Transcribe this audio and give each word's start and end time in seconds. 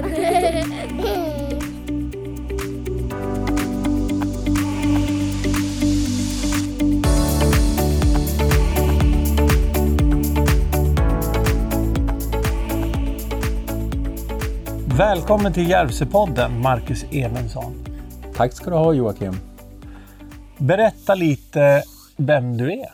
Välkommen 0.00 0.12
till 15.52 15.70
Järvsöpodden, 15.70 16.60
Marcus 16.60 17.04
Evensson. 17.12 17.84
Tack 18.34 18.52
ska 18.52 18.70
du 18.70 18.76
ha 18.76 18.92
Joakim. 18.92 19.36
Berätta 20.58 21.14
lite 21.14 21.82
vem 22.16 22.56
du 22.56 22.72
är. 22.72 22.92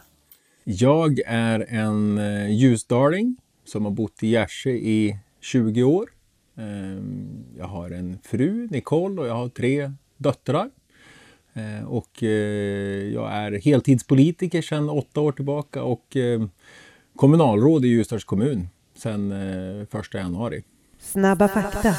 Jag 0.64 1.20
är 1.26 1.66
en 1.68 2.18
eh, 2.18 2.50
ljusdaling 2.50 3.36
som 3.64 3.84
har 3.84 3.92
bott 3.92 4.23
i 4.23 4.28
Gärsö 4.28 4.70
i 4.70 5.18
20 5.40 5.82
år. 5.82 6.15
Ehm, 6.56 7.45
jag 7.59 7.66
har 7.66 7.91
en 7.91 8.19
fru, 8.23 8.69
Nicole, 8.70 9.20
och 9.20 9.27
jag 9.27 9.34
har 9.34 9.48
tre 9.48 9.92
döttrar. 10.16 10.70
Eh, 11.55 11.88
och 11.88 12.23
eh, 12.23 12.29
jag 13.12 13.32
är 13.32 13.52
heltidspolitiker 13.52 14.62
sedan 14.62 14.91
åtta 14.91 15.20
år 15.20 15.32
tillbaka 15.32 15.82
och 15.82 16.16
kommunalråd 17.16 17.84
i 17.84 17.88
Ljusdals 17.88 18.24
kommun 18.24 18.69
sedan 18.95 19.32
1 19.32 20.15
januari. 20.15 20.62
Snabba 20.98 21.48
fakta. 21.48 21.95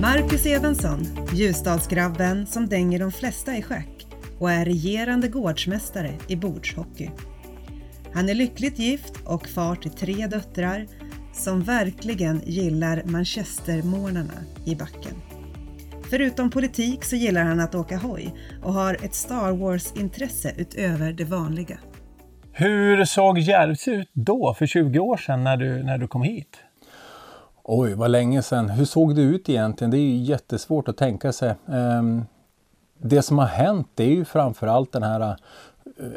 Marcus 0.00 0.46
Evensson, 0.46 1.00
Ljusdalsgrabben 1.32 2.46
som 2.46 2.68
dänger 2.68 2.98
de 2.98 3.12
flesta 3.12 3.56
i 3.56 3.62
schack 3.62 4.06
och 4.38 4.50
är 4.50 4.64
regerande 4.64 5.28
gårdsmästare 5.28 6.14
i 6.28 6.36
bordshockey. 6.36 7.10
Han 8.12 8.28
är 8.28 8.34
lyckligt 8.34 8.78
gift 8.78 9.12
och 9.24 9.48
far 9.48 9.76
till 9.76 9.90
tre 9.90 10.26
döttrar 10.26 10.86
som 11.34 11.62
verkligen 11.62 12.42
gillar 12.46 13.02
manchestermorgnarna 13.04 14.34
i 14.64 14.74
backen. 14.76 15.14
Förutom 16.10 16.50
politik 16.50 17.04
så 17.04 17.16
gillar 17.16 17.42
han 17.42 17.60
att 17.60 17.74
åka 17.74 17.96
hoj 17.96 18.34
och 18.62 18.72
har 18.72 18.94
ett 18.94 19.14
Star 19.14 19.52
Wars-intresse 19.52 20.52
utöver 20.56 21.12
det 21.12 21.24
vanliga. 21.24 21.78
Hur 22.52 23.04
såg 23.04 23.38
Järvsö 23.38 23.90
ut 23.90 24.10
då, 24.12 24.54
för 24.58 24.66
20 24.66 24.98
år 24.98 25.16
sedan, 25.16 25.44
när 25.44 25.56
du, 25.56 25.82
när 25.82 25.98
du 25.98 26.08
kom 26.08 26.22
hit? 26.22 26.56
Oj, 27.62 27.94
vad 27.94 28.10
länge 28.10 28.42
sedan. 28.42 28.70
Hur 28.70 28.84
såg 28.84 29.16
det 29.16 29.22
ut 29.22 29.48
egentligen? 29.48 29.90
Det 29.90 29.96
är 29.96 30.00
ju 30.00 30.16
jättesvårt 30.16 30.88
att 30.88 30.96
tänka 30.96 31.32
sig. 31.32 31.54
Um, 31.66 32.24
det 32.98 33.22
som 33.22 33.38
har 33.38 33.46
hänt 33.46 33.88
det 33.94 34.04
är 34.04 34.14
ju 34.14 34.24
framförallt 34.24 34.92
den 34.92 35.02
här 35.02 35.36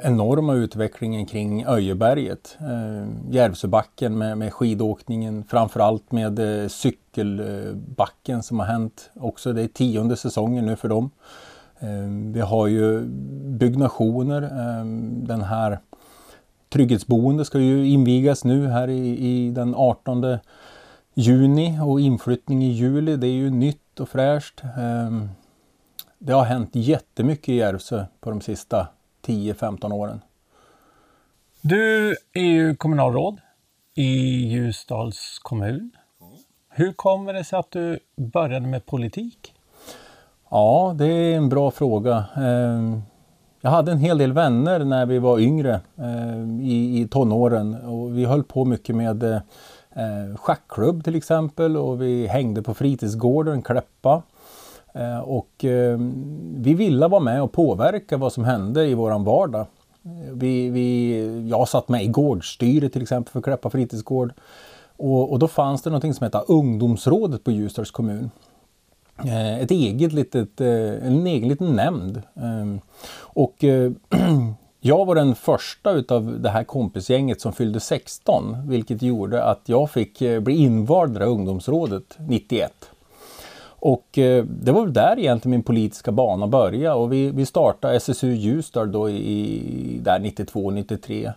enorma 0.01 0.53
utvecklingen 0.53 1.25
kring 1.25 1.65
Öjeberget. 1.65 2.57
Eh, 2.59 3.07
Järvsöbacken 3.29 4.17
med, 4.17 4.37
med 4.37 4.53
skidåkningen, 4.53 5.43
framförallt 5.43 6.11
med 6.11 6.39
eh, 6.63 6.67
cykelbacken 6.67 8.43
som 8.43 8.59
har 8.59 8.65
hänt 8.65 9.09
också. 9.13 9.53
Det 9.53 9.61
är 9.61 9.67
tionde 9.67 10.15
säsongen 10.15 10.65
nu 10.65 10.75
för 10.75 10.87
dem. 10.87 11.11
Eh, 11.79 12.33
vi 12.33 12.39
har 12.39 12.67
ju 12.67 13.01
byggnationer, 13.57 14.41
eh, 14.41 14.85
den 15.27 15.41
här 15.41 15.79
trygghetsboende 16.69 17.45
ska 17.45 17.59
ju 17.59 17.87
invigas 17.87 18.43
nu 18.43 18.67
här 18.67 18.87
i, 18.87 19.17
i 19.17 19.51
den 19.51 19.75
18 19.75 20.37
juni 21.13 21.79
och 21.83 22.01
inflyttning 22.01 22.63
i 22.63 22.71
juli. 22.71 23.15
Det 23.15 23.27
är 23.27 23.31
ju 23.31 23.49
nytt 23.49 23.99
och 23.99 24.09
fräscht. 24.09 24.63
Eh, 24.63 25.27
det 26.19 26.33
har 26.33 26.43
hänt 26.43 26.69
jättemycket 26.73 27.49
i 27.49 27.55
Järvsö 27.55 28.05
på 28.19 28.29
de 28.29 28.41
sista 28.41 28.87
10-15 29.27 29.93
åren. 29.93 30.21
Du 31.61 32.15
är 32.33 32.41
ju 32.41 32.75
kommunalråd 32.75 33.37
i 33.95 34.11
Ljusdals 34.47 35.39
kommun. 35.43 35.91
Hur 36.69 36.93
kommer 36.93 37.33
det 37.33 37.43
sig 37.43 37.59
att 37.59 37.71
du 37.71 37.99
började 38.15 38.67
med 38.67 38.85
politik? 38.85 39.53
Ja, 40.49 40.95
det 40.97 41.05
är 41.05 41.37
en 41.37 41.49
bra 41.49 41.71
fråga. 41.71 42.25
Ehm, 42.35 43.01
jag 43.61 43.71
hade 43.71 43.91
en 43.91 43.97
hel 43.97 44.17
del 44.17 44.33
vänner 44.33 44.79
när 44.79 45.05
vi 45.05 45.19
var 45.19 45.39
yngre 45.39 45.81
eh, 45.97 46.67
i, 46.69 47.07
tonåren 47.11 47.75
och 47.75 48.17
vi 48.17 48.25
höll 48.25 48.43
på 48.43 48.65
mycket 48.65 48.95
med 48.95 49.23
eh, 49.23 50.35
schackklubb 50.35 51.03
till 51.03 51.15
exempel 51.15 51.77
och 51.77 52.01
vi 52.01 52.27
hängde 52.27 52.61
på 52.61 52.73
fritidsgården 52.73 53.61
Kläppa. 53.61 54.21
Eh, 54.97 55.19
och 55.19 55.65
eh, 55.65 55.97
vi 56.55 56.73
ville 56.73 57.07
vara 57.07 57.21
med 57.21 57.43
och 57.43 57.51
påverka 57.51 58.17
vad 58.17 58.33
som 58.33 58.43
hände 58.43 58.85
i 58.85 58.93
våran 58.93 59.23
vardag. 59.23 59.65
Vi, 60.31 60.69
vi, 60.69 61.49
jag 61.49 61.67
satt 61.67 61.89
med 61.89 62.03
i 62.03 62.07
gårdsstyret 62.07 62.93
till 62.93 63.01
exempel 63.01 63.31
för 63.31 63.41
Kläppa 63.41 63.69
fritidsgård. 63.69 64.33
Och, 64.97 65.31
och 65.31 65.39
då 65.39 65.47
fanns 65.47 65.81
det 65.81 65.89
någonting 65.89 66.13
som 66.13 66.23
hette 66.23 66.37
Ungdomsrådet 66.47 67.43
på 67.43 67.51
Ljusdals 67.51 67.91
kommun. 67.91 68.31
Eh, 69.25 69.59
ett 69.59 69.71
eget 69.71 70.13
litet, 70.13 70.61
en 70.61 71.27
egen 71.27 71.49
liten 71.49 71.75
nämnd. 71.75 72.21
Ehm, 72.35 72.79
och 73.19 73.63
jag 74.79 75.05
var 75.05 75.15
den 75.15 75.35
första 75.35 75.91
utav 75.91 76.39
det 76.41 76.49
här 76.49 76.63
kompisgänget 76.63 77.41
som 77.41 77.53
fyllde 77.53 77.79
16 77.79 78.67
vilket 78.67 79.01
gjorde 79.01 79.43
att 79.43 79.61
jag 79.65 79.89
fick 79.91 80.19
bli 80.19 80.55
invald 80.55 81.17
i 81.17 81.19
ungdomsrådet 81.19 82.17
91. 82.17 82.71
Och 83.87 84.17
eh, 84.17 84.45
det 84.45 84.71
var 84.71 84.81
väl 84.81 84.93
där 84.93 85.19
egentligen 85.19 85.51
min 85.51 85.63
politiska 85.63 86.11
bana 86.11 86.47
började 86.47 86.95
och 86.95 87.13
vi, 87.13 87.31
vi 87.31 87.45
startade 87.45 87.95
SSU 87.95 88.33
Ljusdal 88.33 88.91
då 88.91 89.09
i, 89.09 89.99
där 90.03 90.19
92, 90.19 90.71
93. 90.71 91.31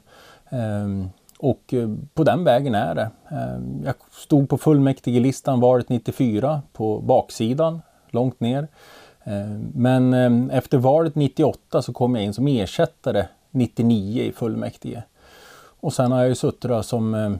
Ehm, 0.48 1.08
och 1.38 1.74
eh, 1.74 1.88
på 2.14 2.24
den 2.24 2.44
vägen 2.44 2.74
är 2.74 2.94
det. 2.94 3.10
Ehm, 3.28 3.82
jag 3.84 3.94
stod 4.12 4.48
på 4.48 4.58
fullmäktigelistan 4.58 5.60
valet 5.60 5.88
94 5.88 6.62
på 6.72 6.98
baksidan, 6.98 7.82
långt 8.08 8.40
ner. 8.40 8.68
Ehm, 9.24 9.72
men 9.74 10.50
efter 10.50 10.78
valet 10.78 11.14
98 11.14 11.82
så 11.82 11.92
kom 11.92 12.14
jag 12.14 12.24
in 12.24 12.34
som 12.34 12.48
ersättare 12.48 13.26
99 13.50 14.22
i 14.22 14.32
fullmäktige. 14.32 15.02
Och 15.80 15.92
sen 15.92 16.12
har 16.12 16.18
jag 16.18 16.28
ju 16.28 16.34
suttit 16.34 16.84
som 16.84 17.14
eh, 17.14 17.32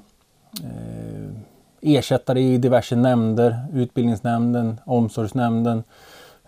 ersättare 1.80 2.40
i 2.40 2.58
diverse 2.58 2.96
nämnder, 2.96 3.66
utbildningsnämnden, 3.72 4.80
omsorgsnämnden 4.84 5.82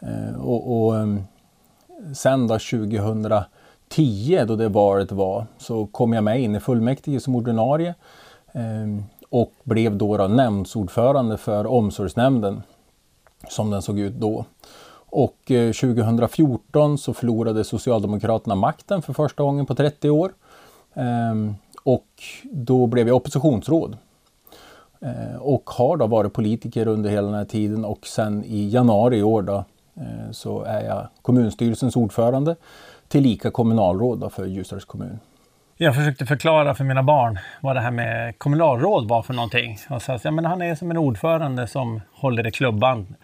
eh, 0.01 0.41
och, 0.41 0.85
och 0.85 0.97
ehm, 0.97 1.23
sen 2.15 2.47
då 2.47 2.59
2010 2.59 4.45
då 4.47 4.57
det 4.57 4.69
valet 4.69 5.13
var 5.13 5.47
så 5.59 5.87
kom 5.87 6.13
jag 6.13 6.25
med 6.25 6.41
in 6.41 6.55
i 6.55 6.61
fullmäktige 6.61 7.21
som 7.21 7.37
ordinarie 7.37 7.95
ehm, 8.53 9.05
och 9.31 9.53
blev 9.65 9.97
då, 9.97 10.17
då 10.17 10.29
nämndsordförande 10.29 11.37
för 11.39 11.67
omsorgsnämnden 11.67 12.63
som 13.49 13.71
den 13.71 13.83
såg 13.83 13.99
ut 13.99 14.15
då. 14.15 14.45
Och 15.15 15.51
eh, 15.51 15.73
2014 15.73 16.99
så 16.99 17.15
förlorade 17.15 17.65
Socialdemokraterna 17.65 18.55
makten 18.55 19.03
för 19.03 19.13
första 19.13 19.43
gången 19.43 19.67
på 19.67 19.75
30 19.75 20.11
år. 20.11 20.33
Ehm, 20.95 21.55
och 21.85 22.07
då 22.45 22.87
blev 22.87 23.09
jag 23.09 23.17
oppositionsråd. 23.17 23.97
Eh, 25.03 25.37
och 25.41 25.71
har 25.71 25.97
då 25.97 26.07
varit 26.07 26.33
politiker 26.33 26.87
under 26.87 27.11
hela 27.11 27.27
den 27.27 27.37
här 27.37 27.45
tiden 27.45 27.85
och 27.85 28.07
sen 28.07 28.45
i 28.45 28.69
januari 28.69 29.17
i 29.17 29.23
år 29.23 29.43
då, 29.43 29.65
eh, 29.97 30.31
så 30.31 30.63
är 30.63 30.85
jag 30.85 31.09
kommunstyrelsens 31.23 31.97
ordförande 31.97 32.57
tillika 33.09 33.51
kommunalråd 33.51 34.33
för 34.33 34.47
Ljusdals 34.47 34.85
kommun. 34.85 35.19
Jag 35.77 35.95
försökte 35.95 36.27
förklara 36.27 36.75
för 36.75 36.85
mina 36.85 37.03
barn 37.03 37.39
vad 37.61 37.77
det 37.77 37.81
här 37.81 37.91
med 37.91 38.39
kommunalråd 38.39 39.09
var 39.09 39.23
för 39.23 39.35
någonting. 39.35 39.79
Och 39.91 40.03
så, 40.03 40.13
att 40.13 40.25
ja, 40.25 40.31
men 40.31 40.45
han 40.45 40.63
är 40.63 40.75
som 40.75 40.91
en 40.91 40.97
ordförande 40.97 41.67
som 41.67 42.01
håller 42.15 42.47
i 42.47 42.51
klubban. 42.51 43.15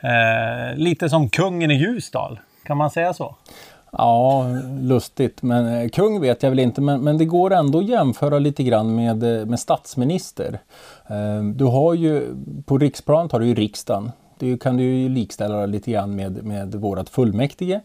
Eh, 0.00 0.76
lite 0.76 1.08
som 1.08 1.28
kungen 1.28 1.70
i 1.70 1.74
Ljusdal, 1.74 2.40
kan 2.64 2.76
man 2.76 2.90
säga 2.90 3.14
så? 3.14 3.36
Ja, 3.92 4.46
lustigt. 4.80 5.42
Men 5.42 5.82
eh, 5.82 5.88
kung 5.88 6.20
vet 6.20 6.42
jag 6.42 6.50
väl 6.50 6.58
inte, 6.58 6.80
men, 6.80 7.00
men 7.00 7.18
det 7.18 7.24
går 7.24 7.52
ändå 7.52 7.78
att 7.78 7.88
jämföra 7.88 8.38
lite 8.38 8.62
grann 8.62 8.94
med, 8.94 9.40
eh, 9.40 9.46
med 9.46 9.60
statsminister. 9.60 10.58
Eh, 11.06 11.42
du 11.42 11.64
har 11.64 11.94
ju, 11.94 12.34
på 12.64 12.78
riksplanet 12.78 13.32
har 13.32 13.40
du 13.40 13.46
ju 13.46 13.54
riksdagen. 13.54 14.12
Det 14.38 14.60
kan 14.60 14.76
du 14.76 14.82
ju 14.82 15.08
likställa 15.08 15.66
lite 15.66 15.90
grann 15.90 16.16
med, 16.16 16.44
med 16.44 16.74
vårat 16.74 17.08
fullmäktige. 17.08 17.80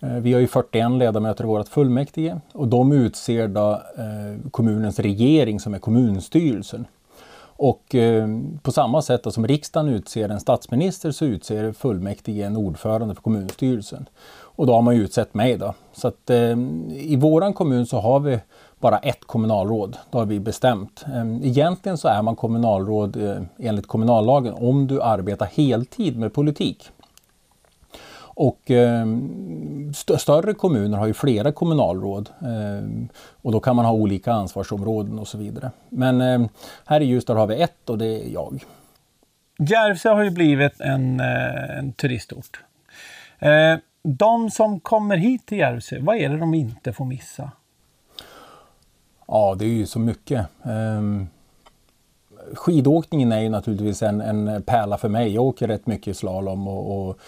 Eh, 0.00 0.14
vi 0.14 0.32
har 0.32 0.40
ju 0.40 0.46
41 0.46 0.90
ledamöter 0.90 1.44
i 1.44 1.46
vårt 1.46 1.68
fullmäktige 1.68 2.40
och 2.52 2.68
de 2.68 2.92
utser 2.92 3.48
då 3.48 3.72
eh, 3.72 4.50
kommunens 4.50 4.98
regering 4.98 5.60
som 5.60 5.74
är 5.74 5.78
kommunstyrelsen. 5.78 6.86
Och 7.58 7.94
eh, 7.94 8.28
på 8.62 8.72
samma 8.72 9.02
sätt 9.02 9.22
då, 9.22 9.30
som 9.30 9.46
riksdagen 9.46 9.88
utser 9.88 10.28
en 10.28 10.40
statsminister 10.40 11.10
så 11.10 11.24
utser 11.24 11.72
fullmäktige 11.72 12.42
en 12.42 12.56
ordförande 12.56 13.14
för 13.14 13.22
kommunstyrelsen. 13.22 14.08
Och 14.56 14.66
då 14.66 14.74
har 14.74 14.82
man 14.82 14.96
ju 14.96 15.02
utsett 15.02 15.34
mig 15.34 15.56
då. 15.56 15.74
Så 15.92 16.08
att 16.08 16.30
eh, 16.30 16.58
i 16.92 17.16
våran 17.20 17.52
kommun 17.52 17.86
så 17.86 18.00
har 18.00 18.20
vi 18.20 18.38
bara 18.78 18.98
ett 18.98 19.24
kommunalråd. 19.24 19.96
Det 20.10 20.18
har 20.18 20.26
vi 20.26 20.40
bestämt. 20.40 21.04
Eh, 21.14 21.46
egentligen 21.46 21.98
så 21.98 22.08
är 22.08 22.22
man 22.22 22.36
kommunalråd 22.36 23.16
eh, 23.16 23.42
enligt 23.58 23.86
kommunallagen 23.86 24.54
om 24.54 24.86
du 24.86 25.02
arbetar 25.02 25.46
heltid 25.46 26.18
med 26.18 26.34
politik. 26.34 26.90
Och 28.36 28.70
eh, 28.70 29.06
st 29.90 30.18
större 30.18 30.54
kommuner 30.54 30.98
har 30.98 31.06
ju 31.06 31.14
flera 31.14 31.52
kommunalråd 31.52 32.30
eh, 32.40 33.08
och 33.42 33.52
då 33.52 33.60
kan 33.60 33.76
man 33.76 33.84
ha 33.84 33.92
olika 33.92 34.32
ansvarsområden 34.32 35.18
och 35.18 35.28
så 35.28 35.38
vidare. 35.38 35.70
Men 35.88 36.20
eh, 36.20 36.48
här 36.84 37.00
i 37.00 37.04
Ljusdal 37.04 37.36
har 37.36 37.46
vi 37.46 37.62
ett 37.62 37.90
och 37.90 37.98
det 37.98 38.06
är 38.06 38.32
jag. 38.32 38.64
Järvsö 39.58 40.10
har 40.10 40.22
ju 40.22 40.30
blivit 40.30 40.80
en, 40.80 41.20
eh, 41.20 41.78
en 41.78 41.92
turistort. 41.92 42.60
Eh, 43.38 43.76
de 44.02 44.50
som 44.50 44.80
kommer 44.80 45.16
hit 45.16 45.46
till 45.46 45.58
Järvsö, 45.58 45.98
vad 46.00 46.16
är 46.16 46.28
det 46.28 46.38
de 46.38 46.54
inte 46.54 46.92
får 46.92 47.04
missa? 47.04 47.50
Ja, 49.28 49.56
det 49.58 49.64
är 49.64 49.68
ju 49.68 49.86
så 49.86 49.98
mycket. 49.98 50.46
Um, 50.62 51.28
skidåkningen 52.54 53.32
är 53.32 53.40
ju 53.40 53.48
naturligtvis 53.48 54.02
en, 54.02 54.20
en 54.20 54.62
pärla 54.62 54.98
för 54.98 55.08
mig. 55.08 55.34
Jag 55.34 55.44
åker 55.44 55.68
rätt 55.68 55.86
mycket 55.86 56.16
slalom 56.16 56.68
och, 56.68 57.08
och 57.08 57.18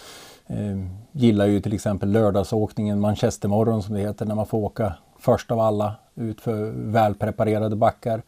eh, 0.49 0.77
gillar 1.11 1.45
ju 1.45 1.61
till 1.61 1.73
exempel 1.73 2.11
lördagsåkningen, 2.11 2.99
Manchestermorgon 2.99 3.83
som 3.83 3.95
det 3.95 4.01
heter, 4.01 4.25
när 4.25 4.35
man 4.35 4.45
får 4.45 4.57
åka 4.57 4.93
först 5.19 5.51
av 5.51 5.59
alla 5.59 5.95
utför 6.15 6.71
välpreparerade 6.75 7.75
backar. 7.75 8.21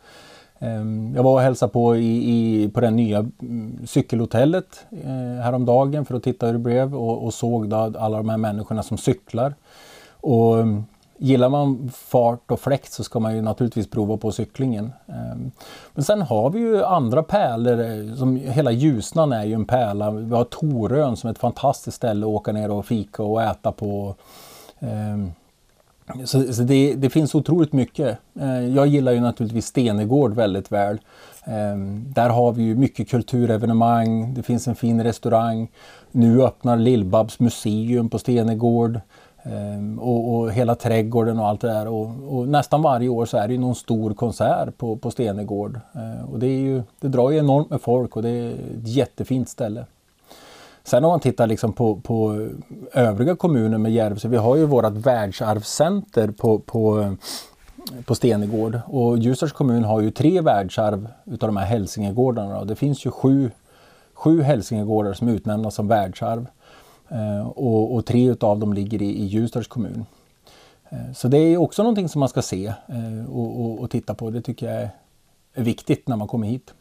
Eh, 0.60 0.84
jag 1.16 1.24
var 1.24 1.34
och 1.34 1.42
hälsade 1.42 1.72
på 1.72 1.96
i, 1.96 2.32
i, 2.32 2.70
på 2.70 2.82
det 2.82 2.92
nya 2.92 3.18
mm, 3.18 3.80
cykelhotellet 3.88 4.86
eh, 4.92 5.44
häromdagen 5.44 6.06
för 6.06 6.16
att 6.16 6.24
titta 6.24 6.46
hur 6.46 6.54
det 6.54 6.60
blev 6.60 6.96
och, 6.96 7.24
och 7.24 7.34
såg 7.34 7.70
då 7.70 7.76
alla 7.76 8.18
de 8.18 8.30
här 8.30 8.38
människorna 8.38 8.84
som 8.84 8.98
cyklar. 8.98 9.54
Och 10.22 10.60
mm, 10.60 10.84
Gillar 11.24 11.50
man 11.50 11.92
fart 11.94 12.52
och 12.52 12.60
fläkt 12.60 12.92
så 12.92 13.04
ska 13.04 13.20
man 13.20 13.36
ju 13.36 13.42
naturligtvis 13.42 13.90
prova 13.90 14.18
på 14.18 14.32
cyklingen. 14.32 14.94
Ehm, 15.08 15.52
men 15.94 16.04
sen 16.04 16.22
har 16.22 16.50
vi 16.50 16.60
ju 16.60 16.84
andra 16.84 17.24
pärlor, 17.24 17.80
eh, 17.82 18.16
som 18.16 18.36
hela 18.36 18.72
Ljusnan 18.72 19.32
är 19.32 19.44
ju 19.44 19.54
en 19.54 19.66
pärla. 19.66 20.12
Vi 20.12 20.36
har 20.36 20.44
Torön 20.44 21.18
som 21.18 21.28
är 21.28 21.32
ett 21.32 21.40
fantastiskt 21.40 21.98
ställe 21.98 22.26
att 22.26 22.30
åka 22.30 22.52
ner 22.52 22.72
och 22.72 22.86
fika 22.86 23.24
och 23.24 23.44
äta 23.44 23.72
på. 23.72 24.16
Ehm, 24.80 25.32
så, 26.26 26.38
det, 26.64 26.94
det, 26.96 27.10
finns 27.10 27.36
otroligt 27.36 27.74
mycket. 27.74 28.18
Eh, 28.40 28.68
jag 28.68 28.88
gillar 28.88 29.12
ju 29.12 29.20
naturligtvis 29.20 29.66
Stenegård 29.66 30.34
väldigt 30.34 30.72
väl. 30.72 31.00
Ehm, 31.46 32.06
där 32.14 32.30
har 32.30 32.52
vi 32.52 32.64
ju 32.64 32.76
mycket 32.76 33.10
kulturevenemang, 33.10 34.34
det 34.34 34.44
finns 34.44 34.68
en 34.68 34.76
fin 34.76 35.04
restaurang. 35.04 35.68
Nu 36.12 36.44
öppnar 36.44 36.78
Lillbabs 36.78 37.40
museum 37.40 38.10
på 38.10 38.20
Stenegård. 38.20 39.00
Ehm, 39.44 40.00
och, 40.00 40.36
och, 40.36 40.52
hela 40.52 40.76
trädgården 40.76 41.40
och 41.40 41.48
allt 41.48 41.62
det 41.62 41.68
där. 41.68 41.88
Och, 41.88 42.10
och, 42.28 42.48
nästan 42.48 42.82
varje 42.82 43.10
år 43.10 43.26
så 43.26 43.38
är 43.38 43.48
det 43.48 43.58
någon 43.58 43.76
stor 43.76 44.14
konsert 44.14 44.78
på, 44.78 44.96
på 44.96 45.12
Stenegård. 45.12 45.80
Ehm, 45.94 46.26
och 46.26 46.40
det, 46.40 46.48
är 46.48 46.60
ju, 46.60 46.84
det 47.00 47.08
drar 47.08 47.32
ju 47.32 47.38
enormt 47.38 47.70
med 47.70 47.82
folk 47.82 48.16
och 48.16 48.24
det 48.24 48.30
är 48.30 48.52
ett 48.52 48.88
jättefint 48.88 49.50
ställe. 49.50 49.86
Sen 50.84 51.06
om 51.06 51.10
man 51.10 51.20
tittar 51.20 51.48
liksom 51.48 51.74
på, 51.74 51.96
på 51.96 52.48
övriga 52.94 53.36
kommuner 53.36 53.78
med 53.78 53.92
Järvsö. 53.92 54.28
Vi 54.28 54.38
har 54.38 54.56
ju 54.56 54.66
vårt 54.66 54.92
världsarvscenter 54.92 56.32
på, 56.32 56.60
på, 56.60 57.16
på 58.06 58.16
Stenegård. 58.16 58.80
Och 58.86 59.18
Ljusdals 59.18 59.52
kommun 59.52 59.84
har 59.84 60.02
ju 60.02 60.12
tre 60.12 60.42
världsarv 60.42 61.08
utav 61.26 61.50
de 61.50 61.58
här 61.58 61.66
hälsingegårdarna. 61.66 62.66
Det 62.66 62.76
finns 62.76 63.06
ju 63.06 63.12
sju, 63.12 63.52
sju 64.14 64.42
hälsingegårdar 64.42 65.14
som 65.14 65.28
utnämnas 65.28 65.76
som 65.76 65.88
världsarv. 65.88 66.48
Eh, 67.12 67.48
och, 67.48 67.96
och, 67.96 68.06
tre 68.06 68.30
utav 68.30 68.60
dem 68.60 68.74
ligger 68.74 69.02
i, 69.02 69.06
i 69.06 69.26
Ljusdals 69.26 69.68
kommun. 69.68 70.06
Eh, 70.90 71.12
så 71.14 71.28
det 71.28 71.38
är 71.38 71.58
också 71.58 71.84
någonting 71.84 72.10
som 72.10 72.20
man 72.20 72.30
ska 72.30 72.42
se 72.42 72.66
eh, 72.66 73.30
och, 73.30 73.62
och, 73.62 73.80
och 73.80 73.92
titta 73.92 74.14
på. 74.14 74.30
Det 74.30 74.42
tycker 74.42 74.66
jag 74.66 74.82
är, 74.82 74.90
är 75.54 75.64
viktigt 75.64 76.08
när 76.08 76.16
man 76.16 76.28
kommer 76.28 76.48
hit. 76.48 76.74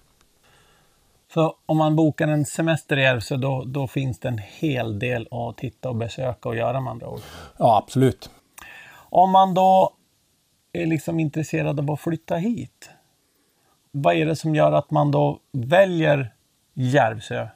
Så 1.34 1.56
om 1.66 1.76
man 1.76 1.96
bokar 1.96 2.28
en 2.28 2.44
semester 2.44 2.96
i 2.96 3.02
Järvsö 3.02 3.36
då, 3.36 3.64
då, 3.66 3.86
finns 3.86 4.18
det 4.18 4.28
en 4.28 4.38
hel 4.38 4.98
del 4.98 5.28
att 5.30 5.56
titta 5.56 5.88
och 5.88 5.96
besöka 5.96 6.48
och 6.48 6.56
göra 6.56 6.80
med 6.80 6.90
andra 6.90 7.08
ord? 7.08 7.20
Ja, 7.56 7.78
absolut. 7.78 8.30
Om 8.94 9.30
man 9.30 9.54
då 9.54 9.92
är 10.72 10.86
liksom 10.86 11.20
intresserad 11.20 11.80
av 11.80 11.90
att 11.90 12.00
flytta 12.00 12.36
hit, 12.36 12.90
vad 13.90 14.14
är 14.14 14.26
det 14.26 14.36
som 14.36 14.54
gör 14.54 14.72
att 14.72 14.90
man 14.90 15.10
då 15.10 15.38
väljer 15.52 16.34
Järvsö 16.74 17.48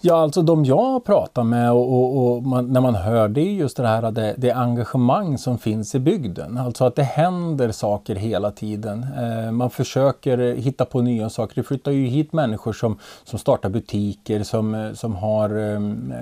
Ja, 0.00 0.22
alltså 0.22 0.42
de 0.42 0.64
jag 0.64 1.04
pratar 1.04 1.44
med 1.44 1.72
och, 1.72 1.92
och, 1.92 2.36
och 2.36 2.42
man, 2.42 2.72
när 2.72 2.80
man 2.80 2.94
hör 2.94 3.28
det 3.28 3.40
är 3.40 3.52
just 3.52 3.76
det 3.76 3.86
här 3.86 4.10
det, 4.10 4.34
det, 4.38 4.50
engagemang 4.50 5.38
som 5.38 5.58
finns 5.58 5.94
i 5.94 5.98
bygden. 5.98 6.58
Alltså 6.58 6.84
att 6.84 6.96
det 6.96 7.02
händer 7.02 7.72
saker 7.72 8.14
hela 8.14 8.50
tiden. 8.50 9.06
Eh, 9.18 9.50
man 9.50 9.70
försöker 9.70 10.38
hitta 10.38 10.84
på 10.84 11.00
nya 11.00 11.30
saker. 11.30 11.54
Det 11.54 11.62
flyttar 11.62 11.92
ju 11.92 12.06
hit 12.06 12.32
människor 12.32 12.72
som, 12.72 12.98
som 13.24 13.38
startar 13.38 13.68
butiker, 13.68 14.42
som, 14.42 14.74
eh, 14.74 14.92
som 14.92 15.14
har 15.14 15.50
ehm, 15.50 16.12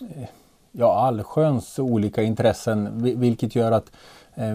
eh, 0.00 0.24
ja, 0.72 0.94
allsköns 0.94 1.78
olika 1.78 2.22
intressen, 2.22 3.02
vilket 3.20 3.54
gör 3.54 3.72
att 3.72 3.92
eh, 4.34 4.54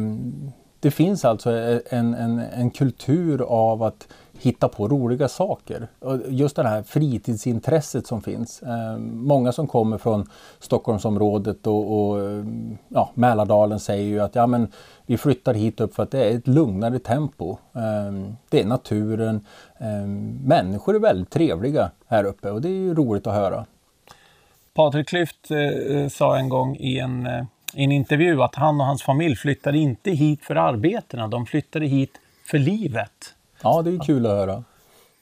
det 0.80 0.92
finns 0.92 1.26
alltså 1.26 1.52
en, 1.90 2.14
en, 2.14 2.40
en 2.40 2.70
kultur 2.70 3.42
av 3.42 3.84
att 3.84 4.08
hitta 4.42 4.68
på 4.68 4.88
roliga 4.88 5.28
saker. 5.28 5.88
Och 6.00 6.20
just 6.28 6.56
det 6.56 6.68
här 6.68 6.84
fritidsintresset 6.84 8.08
som 8.08 8.22
finns. 8.22 8.62
Eh, 8.62 8.98
många 8.98 9.52
som 9.52 9.68
kommer 9.68 9.98
från 9.98 10.30
Stockholmsområdet 10.60 11.68
och, 11.68 12.10
och 12.10 12.20
ehm, 12.20 12.78
ja, 12.88 13.12
Mälardalen 13.14 13.80
säger 13.80 14.04
ju 14.04 14.20
att 14.20 14.36
ja, 14.36 14.48
men 14.48 14.72
vi 15.06 15.18
flyttar 15.18 15.54
hit 15.54 15.80
upp 15.80 15.96
för 15.96 16.04
att 16.04 16.12
det 16.12 16.24
är 16.24 16.38
ett 16.38 16.48
lugnare 16.48 17.00
tempo. 17.00 17.58
Eh, 17.76 18.32
det 18.50 18.62
är 18.62 18.66
naturen. 18.66 19.46
Eh, 19.78 20.08
människor 20.44 20.96
är 20.96 21.00
väldigt 21.00 21.30
trevliga 21.30 21.92
här 22.08 22.24
uppe 22.24 22.52
och 22.52 22.62
det 22.62 22.70
är 22.70 22.72
ju 22.72 22.96
roligt 22.96 23.28
att 23.28 23.34
höra. 23.34 23.66
Patrik 24.78 25.08
Klyft 25.08 25.52
eh, 25.52 25.98
eh, 25.98 26.08
sa 26.08 26.38
en 26.38 26.50
gång 26.50 26.76
i 26.76 27.00
en, 27.00 27.28
eh, 27.28 27.44
i 27.74 27.84
en 27.84 27.92
intervju 27.92 28.44
att 28.44 28.56
han 28.56 28.82
och 28.82 28.88
hans 28.88 29.04
familj 29.04 29.36
flyttade 29.36 29.78
inte 29.78 30.12
hit 30.12 30.44
för 30.44 30.56
arbetena, 30.56 31.28
de 31.28 31.46
flyttade 31.46 31.86
hit 31.86 32.12
för 32.46 32.58
livet. 32.58 33.37
Ja, 33.64 33.82
det 33.82 33.90
är 33.90 34.00
kul 34.00 34.26
att 34.26 34.32
höra. 34.32 34.64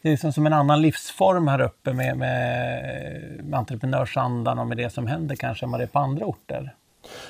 Det 0.01 0.09
är 0.09 0.11
liksom 0.11 0.33
som 0.33 0.45
en 0.45 0.53
annan 0.53 0.81
livsform 0.81 1.47
här 1.47 1.61
uppe 1.61 1.93
med, 1.93 2.17
med, 2.17 3.43
med 3.43 3.59
entreprenörsandan 3.59 4.59
och 4.59 4.67
med 4.67 4.77
det 4.77 4.89
som 4.89 5.07
händer 5.07 5.35
kanske 5.35 5.65
än 5.65 5.71
vad 5.71 5.79
det 5.79 5.83
är 5.83 5.87
på 5.87 5.99
andra 5.99 6.25
orter. 6.25 6.75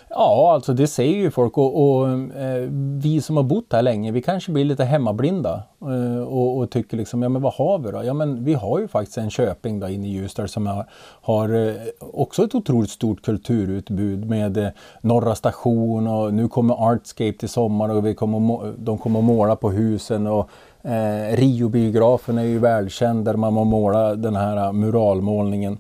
Ja, 0.10 0.52
alltså 0.54 0.74
det 0.74 0.88
säger 0.88 1.16
ju 1.16 1.32
folk 1.32 1.58
och, 1.58 2.00
och 2.00 2.10
eh, 2.38 2.70
vi 3.02 3.22
som 3.22 3.38
har 3.38 3.44
bott 3.44 3.74
här 3.74 3.82
länge, 3.82 4.12
vi 4.12 4.22
kanske 4.22 4.52
blir 4.52 4.66
lite 4.66 4.84
hemmablinda 4.84 5.64
eh, 5.82 6.24
och, 6.24 6.58
och, 6.58 6.70
tycker 6.70 6.98
liksom, 6.98 7.24
ja 7.24 7.30
men 7.30 7.42
vad 7.42 7.54
har 7.54 7.80
vi 7.80 7.92
då? 7.92 8.04
Ja 8.04 8.14
men 8.14 8.44
vi 8.44 8.54
har 8.54 8.80
ju 8.80 8.88
faktiskt 8.88 9.18
en 9.18 9.30
Köping 9.30 9.80
då 9.80 9.90
inne 9.90 10.08
i 10.08 10.12
Ljusdal 10.12 10.48
som 10.48 10.68
har, 10.68 10.86
har 11.22 11.68
eh, 11.68 11.74
också 12.00 12.44
ett 12.44 12.56
otroligt 12.56 12.90
stort 12.90 13.22
kulturutbud 13.22 14.30
med 14.30 14.58
eh, 14.58 14.70
Norra 15.02 15.36
station 15.36 16.08
och 16.08 16.34
nu 16.34 16.48
kommer 16.48 16.92
Artscape 16.92 17.38
till 17.38 17.50
sommar 17.50 17.90
och 17.90 18.06
vi 18.06 18.16
kommer, 18.16 18.74
de 18.78 18.98
kommer 18.98 19.20
att 19.20 19.26
måla 19.26 19.56
på 19.56 19.72
husen 19.72 20.28
och 20.28 20.50
Eh, 20.86 21.36
Rio-biografen 21.36 22.38
är 22.38 22.44
ju 22.44 22.60
välkänd 22.60 23.26
där 23.26 23.36
man 23.36 23.54
må 23.54 23.64
måla 23.64 24.16
den 24.16 24.36
här 24.36 24.58
eh, 24.58 24.74
muralmålningen. 24.74 25.78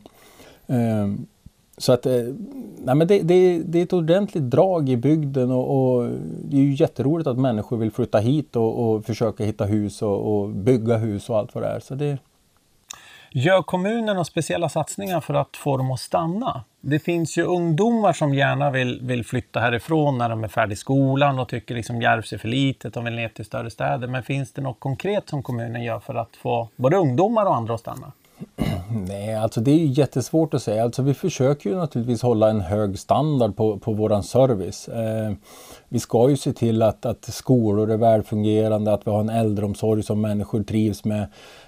Eh, 0.67 1.07
så 1.77 1.91
att, 1.91 2.05
eh, 2.05 2.24
nej 2.77 2.95
men 2.95 3.07
det, 3.07 3.21
det, 3.21 3.59
det, 3.59 3.79
är 3.79 3.83
ett 3.83 3.93
ordentligt 3.93 4.43
drag 4.43 4.89
i 4.89 4.97
bygden 4.97 5.51
och, 5.51 5.95
och, 5.95 6.09
det 6.43 6.57
är 6.57 6.62
ju 6.62 6.74
jätteroligt 6.74 7.27
att 7.27 7.38
människor 7.38 7.77
vill 7.77 7.91
flytta 7.91 8.17
hit 8.17 8.55
och, 8.55 8.89
och 8.89 9.05
försöka 9.05 9.43
hitta 9.43 9.65
hus 9.65 10.01
och, 10.01 10.39
och, 10.39 10.50
bygga 10.50 10.97
hus 10.97 11.29
och 11.29 11.38
allt 11.38 11.55
vad 11.55 11.63
det 11.63 11.67
är. 11.67 11.79
Så 11.79 11.95
det, 11.95 12.17
Gör 13.37 13.61
kommunen 13.61 14.05
några 14.05 14.23
speciella 14.23 14.69
satsningar 14.69 15.21
för 15.21 15.33
att 15.33 15.57
få 15.57 15.77
dem 15.77 15.91
att 15.91 15.99
stanna? 15.99 16.63
Det 16.81 16.99
finns 16.99 17.37
ju 17.37 17.43
ungdomar 17.43 18.13
som 18.13 18.33
gärna 18.33 18.71
vill, 18.71 18.99
vill 19.01 19.25
flytta 19.25 19.59
härifrån 19.59 20.17
när 20.17 20.29
de 20.29 20.43
är 20.43 20.47
färdiga 20.47 20.73
i 20.73 20.75
skolan 20.75 21.39
och 21.39 21.49
tycker 21.49 21.75
liksom 21.75 22.01
Järvsö 22.01 22.35
är 22.35 22.37
för 22.37 22.47
litet 22.47 22.97
och 22.97 23.05
vill 23.05 23.13
ner 23.13 23.29
till 23.29 23.45
större 23.45 23.69
städer. 23.69 24.07
Men 24.07 24.23
finns 24.23 24.51
det 24.51 24.61
något 24.61 24.79
konkret 24.79 25.29
som 25.29 25.43
kommunen 25.43 25.83
gör 25.83 25.99
för 25.99 26.15
att 26.15 26.35
få 26.35 26.69
både 26.75 26.97
ungdomar 26.97 27.45
och 27.45 27.55
andra 27.55 27.73
att 27.73 27.79
stanna? 27.79 28.11
Nej, 29.07 29.35
alltså 29.35 29.61
det 29.61 29.71
är 29.71 29.77
ju 29.77 29.85
jättesvårt 29.85 30.53
att 30.53 30.63
säga. 30.63 30.83
Alltså 30.83 31.01
vi 31.01 31.13
försöker 31.13 31.69
ju 31.69 31.75
naturligtvis 31.75 32.21
hålla 32.21 32.49
en 32.49 32.61
hög 32.61 32.99
standard 32.99 33.55
på, 33.55 33.79
på 33.79 33.93
vår 33.93 34.21
service. 34.21 34.87
Eh, 34.87 35.33
vi 35.89 35.99
ska 35.99 36.29
ju 36.29 36.37
se 36.37 36.53
till 36.53 36.81
att, 36.81 37.05
att 37.05 37.25
skolor 37.25 37.91
är 37.91 37.97
välfungerande, 37.97 38.93
att 38.93 39.07
vi 39.07 39.11
har 39.11 39.19
en 39.19 39.29
äldreomsorg 39.29 40.03
som 40.03 40.21
människor 40.21 40.63
trivs 40.63 41.05
med. 41.05 41.27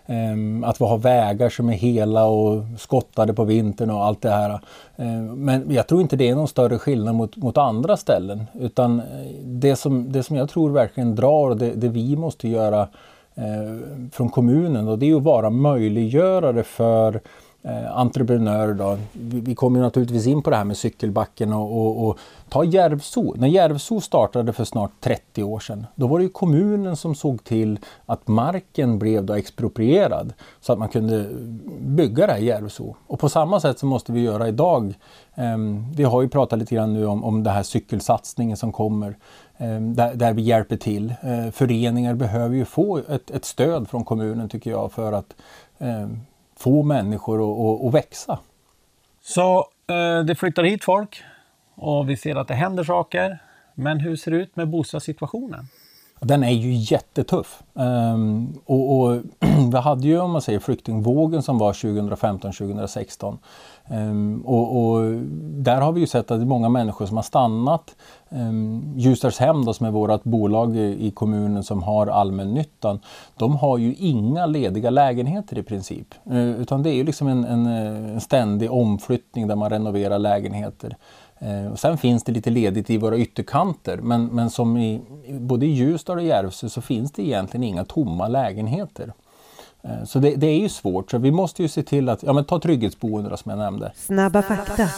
Ehm, 0.10 0.64
att 0.64 0.82
vi 0.82 0.86
har 0.86 0.98
vägar 0.98 1.50
som 1.50 1.70
är 1.70 1.74
hela 1.74 2.26
och 2.26 2.64
skottade 2.78 3.34
på 3.34 3.44
vintern 3.44 3.90
och 3.90 4.06
allt 4.06 4.22
det 4.22 4.30
här. 4.30 4.60
Ehm, 4.96 5.46
men 5.46 5.66
jag 5.70 5.88
tror 5.88 6.02
inte 6.02 6.16
det 6.16 6.30
är 6.30 6.36
någon 6.36 6.48
större 6.48 6.78
skillnad 6.78 7.16
mot, 7.16 7.36
mot 7.36 7.58
andra 7.58 7.98
ställen. 7.98 8.46
Utan 8.60 9.00
eh, 9.00 9.06
det 9.44 9.76
som, 9.76 10.12
det 10.12 10.24
som 10.24 10.36
jag 10.36 10.50
tror 10.50 10.70
verkligen 10.70 11.16
drar, 11.16 11.56
det, 11.56 11.72
det 11.76 11.88
vi 11.88 12.16
måste 12.16 12.48
göra 12.48 12.82
eh, 13.36 14.08
från 14.12 14.30
kommunen, 14.30 14.88
och 14.88 15.00
det 15.00 15.10
är 15.10 15.16
att 15.16 15.24
vara 15.24 15.50
möjliggörare 15.50 16.64
för 16.64 17.22
eh, 17.68 17.98
entreprenörer. 17.98 18.74
Då. 18.74 18.98
Vi, 19.12 19.40
vi 19.40 19.56
kommer 19.56 19.80
naturligtvis 19.80 20.28
in 20.28 20.42
på 20.42 20.50
det 20.50 20.56
här 20.56 20.64
med 20.64 20.78
cykelbacken 20.78 21.54
och, 21.54 21.78
och, 21.78 22.08
och 22.08 22.20
ta 22.50 22.64
Järvso. 22.64 23.34
När 23.38 23.48
Järvso 23.48 24.02
startade 24.02 24.54
för 24.54 24.64
snart 24.64 24.92
30 25.00 25.44
år 25.44 25.60
sedan, 25.60 25.86
då 25.96 26.08
var 26.08 26.20
det 26.20 26.24
ju 26.24 26.30
kommunen 26.30 26.96
som 26.96 27.16
såg 27.16 27.44
till 27.44 27.80
att 28.06 28.28
marken 28.28 29.00
blev 29.00 29.26
då 29.26 29.34
exproprierad 29.34 30.34
så 30.62 30.74
att 30.74 30.80
man 30.80 30.90
kunde 30.90 31.30
bygga 31.80 32.28
det 32.28 32.34
här 32.34 32.40
Järvso. 32.40 32.96
Och 33.08 33.20
på 33.20 33.30
samma 33.30 33.60
sätt 33.60 33.80
så 33.80 33.86
måste 33.86 34.12
vi 34.12 34.22
göra 34.22 34.48
idag. 34.48 34.94
Eh, 35.36 35.58
vi 35.96 36.04
har 36.04 36.22
ju 36.22 36.30
pratat 36.30 36.60
lite 36.60 36.76
grann 36.76 36.94
nu 36.94 37.06
om, 37.06 37.24
om 37.24 37.44
den 37.44 37.54
här 37.54 37.64
cykelsatsningen 37.64 38.58
som 38.58 38.72
kommer. 38.72 39.16
Ehm, 39.58 39.96
där, 39.96 40.16
där, 40.16 40.34
vi 40.34 40.42
hjälper 40.42 40.78
till. 40.78 41.14
Eh, 41.22 41.52
föreningar 41.52 42.14
behöver 42.14 42.56
ju 42.56 42.66
få 42.66 42.98
ett, 42.98 43.32
ett 43.32 43.46
stöd 43.46 43.90
från 43.90 44.04
kommunen 44.06 44.50
tycker 44.50 44.72
jag 44.72 44.92
för 44.92 45.14
att 45.14 45.36
eh, 45.78 46.08
få 46.58 46.84
människor 46.84 47.38
att, 47.38 47.86
att 47.86 47.94
växa. 47.94 48.40
Så 49.22 49.58
eh, 49.88 50.24
det 50.26 50.36
flyttar 50.36 50.64
hit 50.64 50.84
folk 50.84 51.24
och 51.76 52.10
vi 52.10 52.18
ser 52.18 52.36
att 52.36 52.48
det 52.48 52.54
händer 52.54 52.84
saker. 52.84 53.40
Men 53.76 54.00
hur 54.00 54.16
ser 54.16 54.32
det 54.32 54.38
ut 54.38 54.56
med 54.56 54.68
bostadssituationen? 54.68 55.68
Den 56.20 56.44
är 56.44 56.52
ju 56.52 56.74
jättetuff. 56.74 57.64
Um, 57.74 58.60
och, 58.66 59.00
och 59.00 59.22
vi 59.72 59.78
hade 59.78 60.08
ju 60.08 60.20
om 60.20 60.32
man 60.32 60.42
säger 60.42 60.60
flyktingvågen 60.60 61.42
som 61.42 61.58
var 61.58 61.74
2015-2016. 61.74 63.28
Um, 63.30 63.38
ehm, 63.98 64.42
och, 64.46 64.78
och, 64.78 65.12
där 65.40 65.82
har 65.82 65.92
vi 65.92 66.00
ju 66.00 66.08
sett 66.08 66.32
att 66.32 66.40
det 66.40 66.44
är 66.44 66.46
många 66.46 66.70
människor 66.70 67.06
som 67.06 67.18
har 67.18 67.24
stannat. 67.24 67.96
Ehm, 68.30 68.48
um, 68.48 68.94
Ljusdalshem 68.98 69.66
då, 69.66 69.74
som 69.74 69.86
är 69.86 69.92
vårt 69.92 70.24
bolag 70.24 70.78
i, 70.78 71.08
i, 71.08 71.12
kommunen 71.12 71.64
som 71.64 71.84
har 71.84 72.08
allmännyttan. 72.08 73.00
De 73.38 73.56
har 73.56 73.78
ju 73.78 73.94
inga 73.94 74.46
lediga 74.46 74.90
lägenheter 74.90 75.58
i 75.58 75.64
princip. 75.64 76.16
Uh, 76.32 76.62
utan 76.62 76.84
det 76.84 76.90
är 76.90 76.96
ju 76.96 77.04
liksom 77.04 77.28
en, 77.28 77.46
en, 77.46 77.66
eh, 77.66 78.12
en 78.14 78.22
ständig 78.22 78.72
omflyttning 78.72 79.48
där 79.48 79.56
man 79.56 79.70
renoverar 79.70 80.20
lägenheter. 80.20 80.96
Eh, 81.40 81.72
och 81.72 81.80
sen 81.80 81.98
finns 81.98 82.24
det 82.24 82.32
lite 82.32 82.50
ledigt 82.50 82.90
i 82.90 82.98
våra 82.98 83.18
ytterkanter 83.18 83.98
men, 83.98 84.26
men 84.26 84.50
som 84.50 84.78
i 84.78 85.02
både 85.28 85.66
i 85.66 85.70
Ljusdal 85.70 86.18
och 86.18 86.24
Järvsö 86.24 86.70
så 86.70 86.82
finns 86.82 87.12
det 87.12 87.22
egentligen 87.22 87.64
inga 87.64 87.86
tomma 87.86 88.28
lägenheter. 88.28 89.14
Eh, 89.84 90.04
så 90.06 90.20
det, 90.20 90.36
det, 90.36 90.48
är 90.48 90.60
ju 90.60 90.70
svårt, 90.70 91.12
så 91.12 91.18
vi 91.18 91.32
måste 91.32 91.62
ju 91.62 91.68
se 91.68 91.84
till 91.84 92.10
att, 92.10 92.24
ja 92.24 92.34
men 92.34 92.46
ta 92.46 92.60
trygghetsboende 92.60 93.38
som 93.38 93.50
jag 93.50 93.60
nämnde. 93.60 93.92
Snabba 93.96 94.42
fakta. 94.42 94.90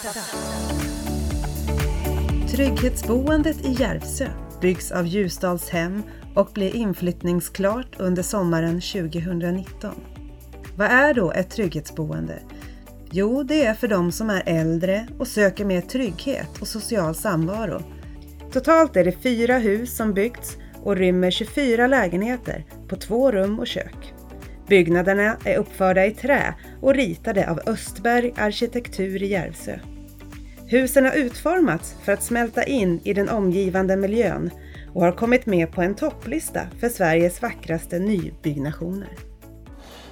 Trygghetsboendet 2.49 3.65
i 3.65 3.71
Järvsö 3.79 4.27
byggs 4.61 4.91
av 4.91 5.07
Ljusdalshem 5.07 6.03
och 6.35 6.49
blir 6.53 6.75
inflyttningsklart 6.75 7.99
under 7.99 8.23
sommaren 8.23 8.81
2019. 8.81 9.91
Vad 10.75 10.87
är 10.87 11.13
då 11.13 11.31
ett 11.31 11.49
trygghetsboende? 11.49 12.39
Jo, 13.11 13.43
det 13.43 13.65
är 13.65 13.73
för 13.73 13.87
de 13.87 14.11
som 14.11 14.29
är 14.29 14.43
äldre 14.45 15.07
och 15.17 15.27
söker 15.27 15.65
mer 15.65 15.81
trygghet 15.81 16.61
och 16.61 16.67
social 16.67 17.15
samvaro. 17.15 17.81
Totalt 18.51 18.95
är 18.95 19.03
det 19.03 19.11
fyra 19.23 19.57
hus 19.57 19.95
som 19.95 20.13
byggts 20.13 20.57
och 20.83 20.95
rymmer 20.95 21.31
24 21.31 21.87
lägenheter 21.87 22.65
på 22.87 22.95
två 22.95 23.31
rum 23.31 23.59
och 23.59 23.67
kök. 23.67 24.13
Byggnaderna 24.67 25.37
är 25.45 25.57
uppförda 25.57 26.05
i 26.05 26.11
trä 26.11 26.55
och 26.81 26.95
ritade 26.95 27.49
av 27.49 27.61
Östberg 27.65 28.33
Arkitektur 28.37 29.23
i 29.23 29.27
Järvsö. 29.27 29.79
Husen 30.67 31.05
har 31.05 31.13
utformats 31.13 31.95
för 32.03 32.11
att 32.11 32.23
smälta 32.23 32.63
in 32.63 32.99
i 33.03 33.13
den 33.13 33.29
omgivande 33.29 33.95
miljön 33.95 34.49
och 34.93 35.01
har 35.01 35.11
kommit 35.11 35.45
med 35.45 35.71
på 35.71 35.81
en 35.81 35.95
topplista 35.95 36.61
för 36.79 36.89
Sveriges 36.89 37.41
vackraste 37.41 37.99
nybyggnationer. 37.99 39.28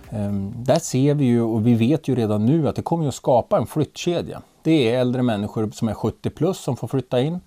Ehm, 0.09 0.53
där 0.57 0.79
ser 0.79 1.13
vi 1.13 1.25
ju 1.25 1.41
och 1.41 1.67
vi 1.67 1.73
vet 1.73 2.07
ju 2.07 2.15
redan 2.15 2.45
nu 2.45 2.67
att 2.67 2.75
det 2.75 2.81
kommer 2.81 3.07
att 3.07 3.15
skapa 3.15 3.57
en 3.57 3.67
flyttkedja. 3.67 4.41
Det 4.61 4.91
är 4.91 4.99
äldre 4.99 5.21
människor 5.21 5.69
som 5.73 5.87
är 5.87 5.93
70 5.93 6.29
plus 6.29 6.57
som 6.57 6.77
får 6.77 6.87
flytta 6.87 7.21
in 7.21 7.39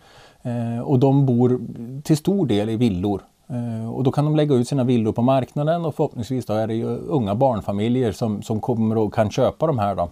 eh, 0.42 0.80
och 0.80 0.98
de 0.98 1.26
bor 1.26 1.60
till 2.02 2.16
stor 2.16 2.46
del 2.46 2.70
i 2.70 2.76
villor. 2.76 3.22
Eh, 3.48 3.94
och 3.94 4.04
då 4.04 4.12
kan 4.12 4.24
de 4.24 4.36
lägga 4.36 4.54
ut 4.54 4.68
sina 4.68 4.84
villor 4.84 5.12
på 5.12 5.22
marknaden 5.22 5.84
och 5.84 5.94
förhoppningsvis 5.94 6.46
då 6.46 6.52
är 6.52 6.66
det 6.66 6.74
ju 6.74 6.86
unga 6.86 7.34
barnfamiljer 7.34 8.12
som, 8.12 8.42
som 8.42 8.60
kommer 8.60 8.98
och 8.98 9.14
kan 9.14 9.30
köpa 9.30 9.66
de 9.66 9.78
här. 9.78 9.94
Då. 9.94 10.08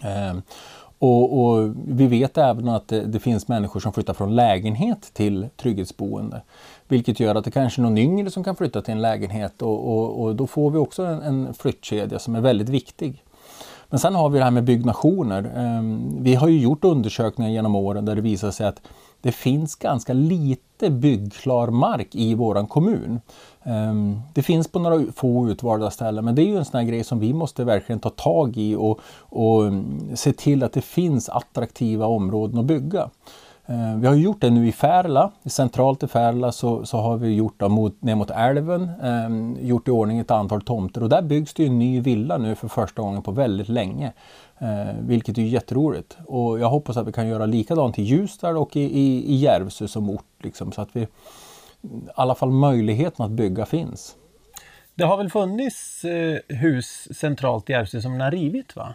Ehm, 0.00 0.42
och, 1.00 1.44
och, 1.44 1.74
vi 1.86 2.06
vet 2.06 2.38
även 2.38 2.68
att 2.68 2.88
det, 2.88 3.00
det, 3.00 3.20
finns 3.20 3.48
människor 3.48 3.80
som 3.80 3.92
flyttar 3.92 4.14
från 4.14 4.36
lägenhet 4.36 5.10
till 5.12 5.48
trygghetsboende. 5.56 6.42
Vilket 6.88 7.20
gör 7.20 7.34
att 7.34 7.44
det 7.44 7.50
kanske 7.50 7.80
är 7.80 7.82
någon 7.82 7.98
yngre 7.98 8.30
som 8.30 8.44
kan 8.44 8.56
flytta 8.56 8.82
till 8.82 8.92
en 8.92 9.02
lägenhet 9.02 9.62
och, 9.62 9.88
och, 9.88 10.22
och 10.22 10.36
då 10.36 10.46
får 10.46 10.70
vi 10.70 10.78
också 10.78 11.02
en, 11.04 11.22
en 11.22 11.54
flyttkedja 11.54 12.18
som 12.18 12.34
är 12.34 12.40
väldigt 12.40 12.68
viktig. 12.68 13.24
Men 13.90 13.98
sen 13.98 14.14
har 14.14 14.28
vi 14.28 14.38
det 14.38 14.44
här 14.44 14.50
med 14.50 14.64
byggnationer. 14.64 15.52
Ehm, 15.56 16.16
vi 16.22 16.34
har 16.34 16.48
ju 16.48 16.60
gjort 16.60 16.84
undersökningar 16.84 17.50
genom 17.50 17.74
åren 17.74 18.04
där 18.04 18.14
det 18.14 18.20
visar 18.20 18.50
sig 18.50 18.66
att 18.66 18.82
det 19.20 19.32
finns 19.32 19.76
ganska 19.76 20.12
lite 20.12 20.90
byggklar 20.90 21.68
mark 21.68 22.14
i 22.14 22.34
våran 22.34 22.66
kommun. 22.66 23.20
Ehm, 23.62 24.20
det 24.34 24.42
finns 24.42 24.68
på 24.68 24.78
några 24.78 25.12
få 25.12 25.48
utvalda 25.48 25.90
ställen 25.90 26.24
men 26.24 26.34
det 26.34 26.42
är 26.42 26.46
ju 26.46 26.56
en 26.56 26.64
sån 26.64 26.78
här 26.78 26.86
grej 26.86 27.04
som 27.04 27.18
vi 27.18 27.32
måste 27.32 27.64
verkligen 27.64 28.00
ta 28.00 28.10
tag 28.10 28.56
i 28.56 28.74
och, 28.74 29.00
och 29.18 29.66
ehm, 29.66 30.16
se 30.16 30.32
till 30.32 30.62
att 30.62 30.72
det 30.72 30.82
finns 30.82 31.28
attraktiva 31.28 32.06
områden 32.06 32.58
att 32.58 32.64
bygga. 32.64 33.10
Eh, 33.70 33.96
vi 33.96 34.06
har 34.06 34.14
gjort 34.14 34.40
det 34.40 34.50
nu 34.50 34.68
i 34.68 34.72
Färla, 34.72 35.30
centralt 35.44 36.02
i 36.02 36.06
Färla 36.06 36.52
så, 36.52 36.86
så 36.86 36.96
har 36.96 37.16
vi 37.16 37.34
gjort 37.34 37.60
det 37.60 37.68
mot, 37.68 38.02
ner 38.02 38.14
mot 38.14 38.30
älven, 38.30 38.90
eh, 39.02 39.66
gjort 39.66 39.88
i 39.88 39.90
ordning 39.90 40.18
ett 40.18 40.30
antal 40.30 40.62
tomter 40.62 41.02
och 41.02 41.08
där 41.08 41.22
byggs 41.22 41.54
det 41.54 41.66
en 41.66 41.78
ny 41.78 42.00
villa 42.00 42.38
nu 42.38 42.54
för 42.54 42.68
första 42.68 43.02
gången 43.02 43.22
på 43.22 43.30
väldigt 43.30 43.68
länge. 43.68 44.12
Eh, 44.58 44.94
vilket 45.00 45.38
är 45.38 45.42
jätteroligt 45.42 46.18
och 46.26 46.58
jag 46.58 46.68
hoppas 46.68 46.96
att 46.96 47.08
vi 47.08 47.12
kan 47.12 47.28
göra 47.28 47.46
likadant 47.46 47.98
i 47.98 48.02
Ljusdal 48.02 48.56
och 48.56 48.76
i, 48.76 48.80
i, 48.80 49.34
i 49.34 49.36
Järvsö 49.36 49.88
som 49.88 50.10
ort. 50.10 50.24
Liksom, 50.42 50.72
så 50.72 50.82
att 50.82 50.88
vi, 50.92 51.00
i 51.00 51.08
alla 52.14 52.34
fall 52.34 52.50
möjligheten 52.50 53.24
att 53.24 53.32
bygga 53.32 53.66
finns. 53.66 54.16
Det 54.98 55.04
har 55.04 55.16
väl 55.16 55.30
funnits 55.30 56.04
eh, 56.04 56.38
hus 56.48 57.08
centralt 57.10 57.70
i 57.70 57.72
Järvsö 57.72 58.00
som 58.00 58.20
har 58.20 58.30
rivit 58.30 58.76
va? 58.76 58.94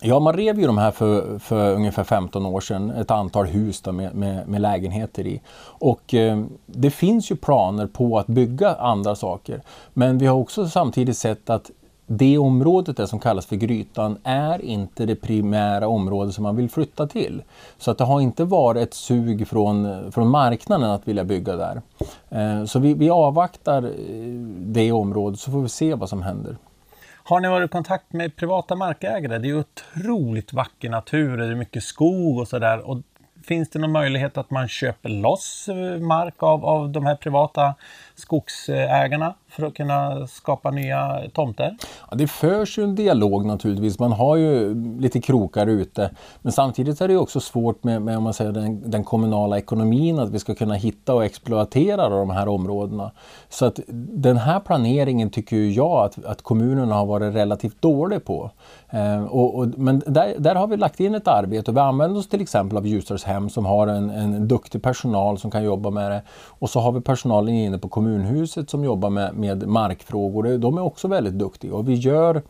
Ja, 0.00 0.20
man 0.20 0.34
rev 0.36 0.60
ju 0.60 0.66
de 0.66 0.78
här 0.78 0.90
för, 0.90 1.38
för 1.38 1.74
ungefär 1.74 2.04
15 2.04 2.46
år 2.46 2.60
sedan, 2.60 2.90
ett 2.90 3.10
antal 3.10 3.46
hus 3.46 3.86
med, 3.86 4.14
med, 4.14 4.48
med, 4.48 4.60
lägenheter 4.60 5.26
i. 5.26 5.40
Och 5.60 6.14
eh, 6.14 6.44
det 6.66 6.90
finns 6.90 7.30
ju 7.30 7.36
planer 7.36 7.86
på 7.86 8.18
att 8.18 8.26
bygga 8.26 8.74
andra 8.74 9.14
saker. 9.14 9.62
Men 9.92 10.18
vi 10.18 10.26
har 10.26 10.36
också 10.36 10.68
samtidigt 10.68 11.18
sett 11.18 11.50
att 11.50 11.70
det 12.06 12.38
området 12.38 12.96
där 12.96 13.06
som 13.06 13.18
kallas 13.20 13.46
för 13.46 13.56
Grytan 13.56 14.18
är 14.24 14.64
inte 14.64 15.06
det 15.06 15.16
primära 15.16 15.88
område 15.88 16.32
som 16.32 16.42
man 16.42 16.56
vill 16.56 16.70
flytta 16.70 17.06
till. 17.06 17.42
Så 17.78 17.90
att 17.90 17.98
det 17.98 18.04
har 18.04 18.20
inte 18.20 18.44
varit 18.44 18.82
ett 18.82 18.94
sug 18.94 19.48
från, 19.48 20.12
från 20.12 20.28
marknaden 20.28 20.90
att 20.90 21.08
vilja 21.08 21.24
bygga 21.24 21.56
där. 21.56 21.82
Eh, 22.30 22.64
så 22.64 22.78
vi, 22.78 22.94
vi 22.94 23.10
avvaktar 23.10 23.82
eh, 23.82 23.90
det 24.58 24.92
området 24.92 25.40
så 25.40 25.50
får 25.50 25.62
vi 25.62 25.68
se 25.68 25.94
vad 25.94 26.08
som 26.08 26.22
händer. 26.22 26.56
Har 27.24 27.40
ni 27.40 27.48
varit 27.48 27.70
i 27.70 27.72
kontakt 27.72 28.12
med 28.12 28.36
privata 28.36 28.76
markägare? 28.76 29.38
Det 29.38 29.46
är 29.46 29.48
ju 29.48 29.58
otroligt 29.60 30.52
vacker 30.52 30.90
natur, 30.90 31.36
det 31.36 31.46
är 31.46 31.54
mycket 31.54 31.82
skog 31.82 32.38
och 32.38 32.48
sådär. 32.48 33.02
Finns 33.44 33.70
det 33.70 33.78
någon 33.78 33.92
möjlighet 33.92 34.38
att 34.38 34.50
man 34.50 34.68
köper 34.68 35.08
loss 35.08 35.68
eh, 35.68 36.00
mark 36.00 36.42
av, 36.42 36.64
av 36.64 36.90
de 36.90 37.06
här 37.06 37.16
privata 37.16 37.74
skogsägarna 38.14 39.34
för 39.52 39.66
att 39.66 39.74
kunna 39.74 40.26
skapa 40.26 40.70
nya 40.70 41.20
tomter? 41.32 41.76
Ja, 42.10 42.16
det 42.16 42.26
förs 42.26 42.78
ju 42.78 42.84
en 42.84 42.94
dialog 42.94 43.46
naturligtvis. 43.46 43.98
Man 43.98 44.12
har 44.12 44.36
ju 44.36 44.74
lite 45.00 45.20
krokar 45.20 45.66
ute. 45.66 46.10
Men 46.42 46.52
samtidigt 46.52 47.00
är 47.00 47.08
det 47.08 47.16
också 47.16 47.40
svårt 47.40 47.84
med, 47.84 48.02
med 48.02 48.16
om 48.16 48.22
man 48.22 48.34
säger, 48.34 48.52
den, 48.52 48.90
den, 48.90 49.04
kommunala 49.04 49.58
ekonomin, 49.58 50.18
att 50.18 50.30
vi 50.30 50.38
ska 50.38 50.54
kunna 50.54 50.74
hitta 50.74 51.14
och 51.14 51.24
exploatera 51.24 52.08
de 52.08 52.30
här 52.30 52.48
områdena. 52.48 53.10
Så 53.48 53.66
att 53.66 53.80
den 54.12 54.36
här 54.36 54.60
planeringen 54.60 55.30
tycker 55.30 55.56
jag 55.56 56.04
att, 56.04 56.24
att 56.24 56.42
kommunerna 56.42 56.94
har 56.94 57.06
varit 57.06 57.34
relativt 57.34 57.82
dålig 57.82 58.24
på. 58.24 58.50
Eh, 58.90 59.24
och, 59.24 59.58
och, 59.58 59.68
men 59.76 60.02
där, 60.06 60.34
där, 60.38 60.54
har 60.54 60.66
vi 60.66 60.76
lagt 60.76 61.00
in 61.00 61.14
ett 61.14 61.28
arbete 61.28 61.70
och 61.70 61.76
vi 61.76 61.80
använder 61.80 62.20
oss 62.20 62.28
till 62.28 62.40
exempel 62.40 62.78
av 62.78 62.86
Ljusdalshem 62.86 63.50
som 63.50 63.66
har 63.66 63.86
en, 63.86 64.10
en 64.10 64.48
duktig 64.48 64.82
personal 64.82 65.38
som 65.38 65.50
kan 65.50 65.64
jobba 65.64 65.90
med 65.90 66.10
det. 66.10 66.22
Och 66.30 66.70
så 66.70 66.80
har 66.80 66.92
vi 66.92 67.00
personalen 67.00 67.54
inne 67.54 67.78
på 67.78 67.88
kommunhuset 67.88 68.70
som 68.70 68.84
jobbar 68.84 69.10
med, 69.10 69.34
med 69.42 69.68
markfrågor. 69.68 70.58
De 70.58 70.78
är 70.78 70.82
också 70.82 71.08
väldigt 71.08 71.34
duktiga 71.34 71.74
och 71.74 71.88
vi 71.88 71.94
gör 71.94 72.42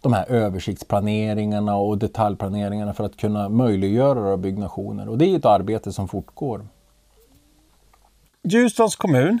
de 0.00 0.12
här 0.12 0.30
översiktsplaneringarna 0.30 1.76
och 1.76 1.98
detaljplaneringarna 1.98 2.94
för 2.94 3.04
att 3.04 3.16
kunna 3.16 3.48
möjliggöra 3.48 4.36
byggnationer. 4.36 5.08
Och 5.08 5.18
det 5.18 5.24
är 5.24 5.36
ett 5.36 5.44
arbete 5.44 5.92
som 5.92 6.08
fortgår. 6.08 6.66
Ljusdals 8.42 8.96
kommun 8.96 9.40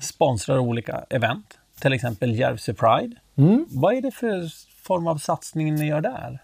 sponsrar 0.00 0.58
olika 0.58 1.04
event, 1.10 1.58
till 1.80 1.92
exempel 1.92 2.38
Järvsö 2.38 2.74
Pride. 2.74 3.16
Mm. 3.36 3.66
Vad 3.68 3.94
är 3.94 4.02
det 4.02 4.10
för 4.10 4.48
form 4.82 5.06
av 5.06 5.16
satsning 5.16 5.74
ni 5.74 5.86
gör 5.86 6.00
där? 6.00 6.42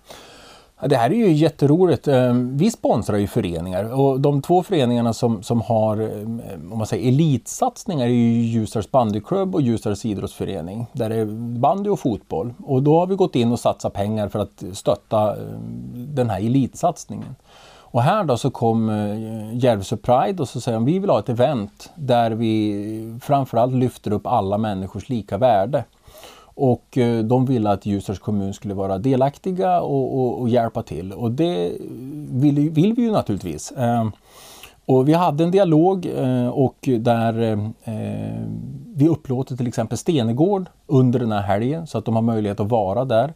Det 0.81 0.97
här 0.97 1.11
är 1.11 1.15
ju 1.15 1.33
jätteroligt. 1.33 2.09
Ehm, 2.09 2.57
vi 2.57 2.71
sponsrar 2.71 3.17
ju 3.17 3.27
föreningar 3.27 4.01
och 4.01 4.21
de 4.21 4.43
två 4.43 4.63
föreningarna 4.63 5.13
som, 5.13 5.43
som 5.43 5.61
har 5.61 5.97
ehm, 5.97 6.43
om 6.73 6.79
man 6.79 6.87
säger, 6.87 7.09
elitsatsningar 7.09 8.07
är 8.07 8.11
ju 8.11 8.41
Ljusdals 8.41 8.91
bandyklubb 8.91 9.55
och 9.55 9.63
Ljusdals 9.63 10.05
idrottsförening. 10.05 10.87
Där 10.93 11.09
det 11.09 11.17
är 11.17 11.27
bandy 11.59 11.91
och 11.91 12.01
fotboll. 12.01 12.55
Och 12.65 12.83
då 12.83 12.99
har 12.99 13.07
vi 13.07 13.15
gått 13.15 13.37
in 13.37 13.53
och 13.53 13.61
satsat 13.61 13.93
pengar 13.93 14.29
för 14.29 14.39
att 14.39 14.65
stötta 14.73 15.37
ehm, 15.37 15.61
den 16.15 16.31
här 16.31 16.39
elitsatsningen. 16.39 17.37
Och 17.97 18.03
här 18.03 18.25
då 18.25 18.37
så 18.37 18.51
kom 18.51 18.89
eh, 18.91 19.57
Järvsö 19.57 19.97
Pride 19.97 20.43
och 20.43 20.49
så 20.49 20.61
säger 20.61 20.77
de 20.79 20.85
vi 20.85 20.99
vill 20.99 21.11
ha 21.11 21.19
ett 21.19 21.29
event 21.29 21.91
där 21.95 22.31
vi 22.31 23.19
framförallt 23.23 23.75
lyfter 23.75 24.13
upp 24.13 24.27
alla 24.27 24.59
människors 24.59 25.09
lika 25.09 25.39
värde. 25.39 25.85
Och 26.57 26.99
eh, 26.99 27.25
de 27.25 27.47
ville 27.47 27.71
att 27.71 27.87
Ljusdals 27.87 28.19
kommun 28.19 28.55
skulle 28.55 28.75
vara 28.75 28.99
delaktiga 28.99 29.81
och, 29.81 30.21
och, 30.21 30.41
och 30.41 30.49
hjälpa 30.49 30.83
till 30.83 31.13
och 31.13 31.31
det 31.31 31.73
vill, 32.31 32.71
vill 32.71 32.93
vi 32.93 33.03
ju 33.03 33.11
naturligtvis. 33.11 33.73
Ehm, 33.77 34.13
och 34.87 35.09
vi 35.09 35.13
hade 35.13 35.45
en 35.45 35.51
dialog 35.51 36.07
eh, 36.07 36.49
och 36.49 36.89
där 36.99 37.43
eh, 37.43 37.59
vi 38.95 39.09
upplåter 39.09 39.57
till 39.57 39.67
exempel 39.67 39.99
Stenegård 39.99 40.67
under 40.87 41.19
den 41.19 41.33
här 41.33 41.43
helgen 41.43 41.87
så 41.87 41.99
att 41.99 42.05
de 42.05 42.15
har 42.15 42.23
möjlighet 42.23 42.61
att 42.61 42.71
vara 42.71 43.05
där. 43.05 43.35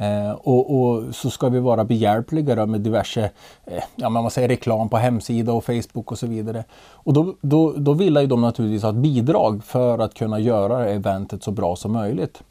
Eh, 0.00 0.30
och, 0.30 0.80
och, 0.80 1.14
så 1.14 1.30
ska 1.30 1.48
vi 1.48 1.58
vara 1.58 1.84
behjälpliga 1.84 2.66
med 2.66 2.80
diverse 2.80 3.30
eh, 3.64 3.82
ja, 3.96 4.08
man 4.08 4.30
säger 4.30 4.48
reklam 4.48 4.88
på 4.88 4.96
hemsida 4.96 5.52
och 5.52 5.64
Facebook 5.64 6.12
och 6.12 6.18
så 6.18 6.26
vidare. 6.26 6.64
Och 6.92 7.12
då, 7.12 7.34
då, 7.40 7.72
då 7.72 7.92
vill 7.92 8.16
ju 8.16 8.26
de 8.26 8.40
naturligtvis 8.40 8.82
ha 8.82 8.90
ett 8.90 8.96
bidrag 8.96 9.64
för 9.64 9.98
att 9.98 10.14
kunna 10.14 10.38
göra 10.38 10.88
eventet 10.88 11.42
så 11.42 11.50
bra 11.50 11.76
som 11.76 11.92
möjligt. 11.92 12.42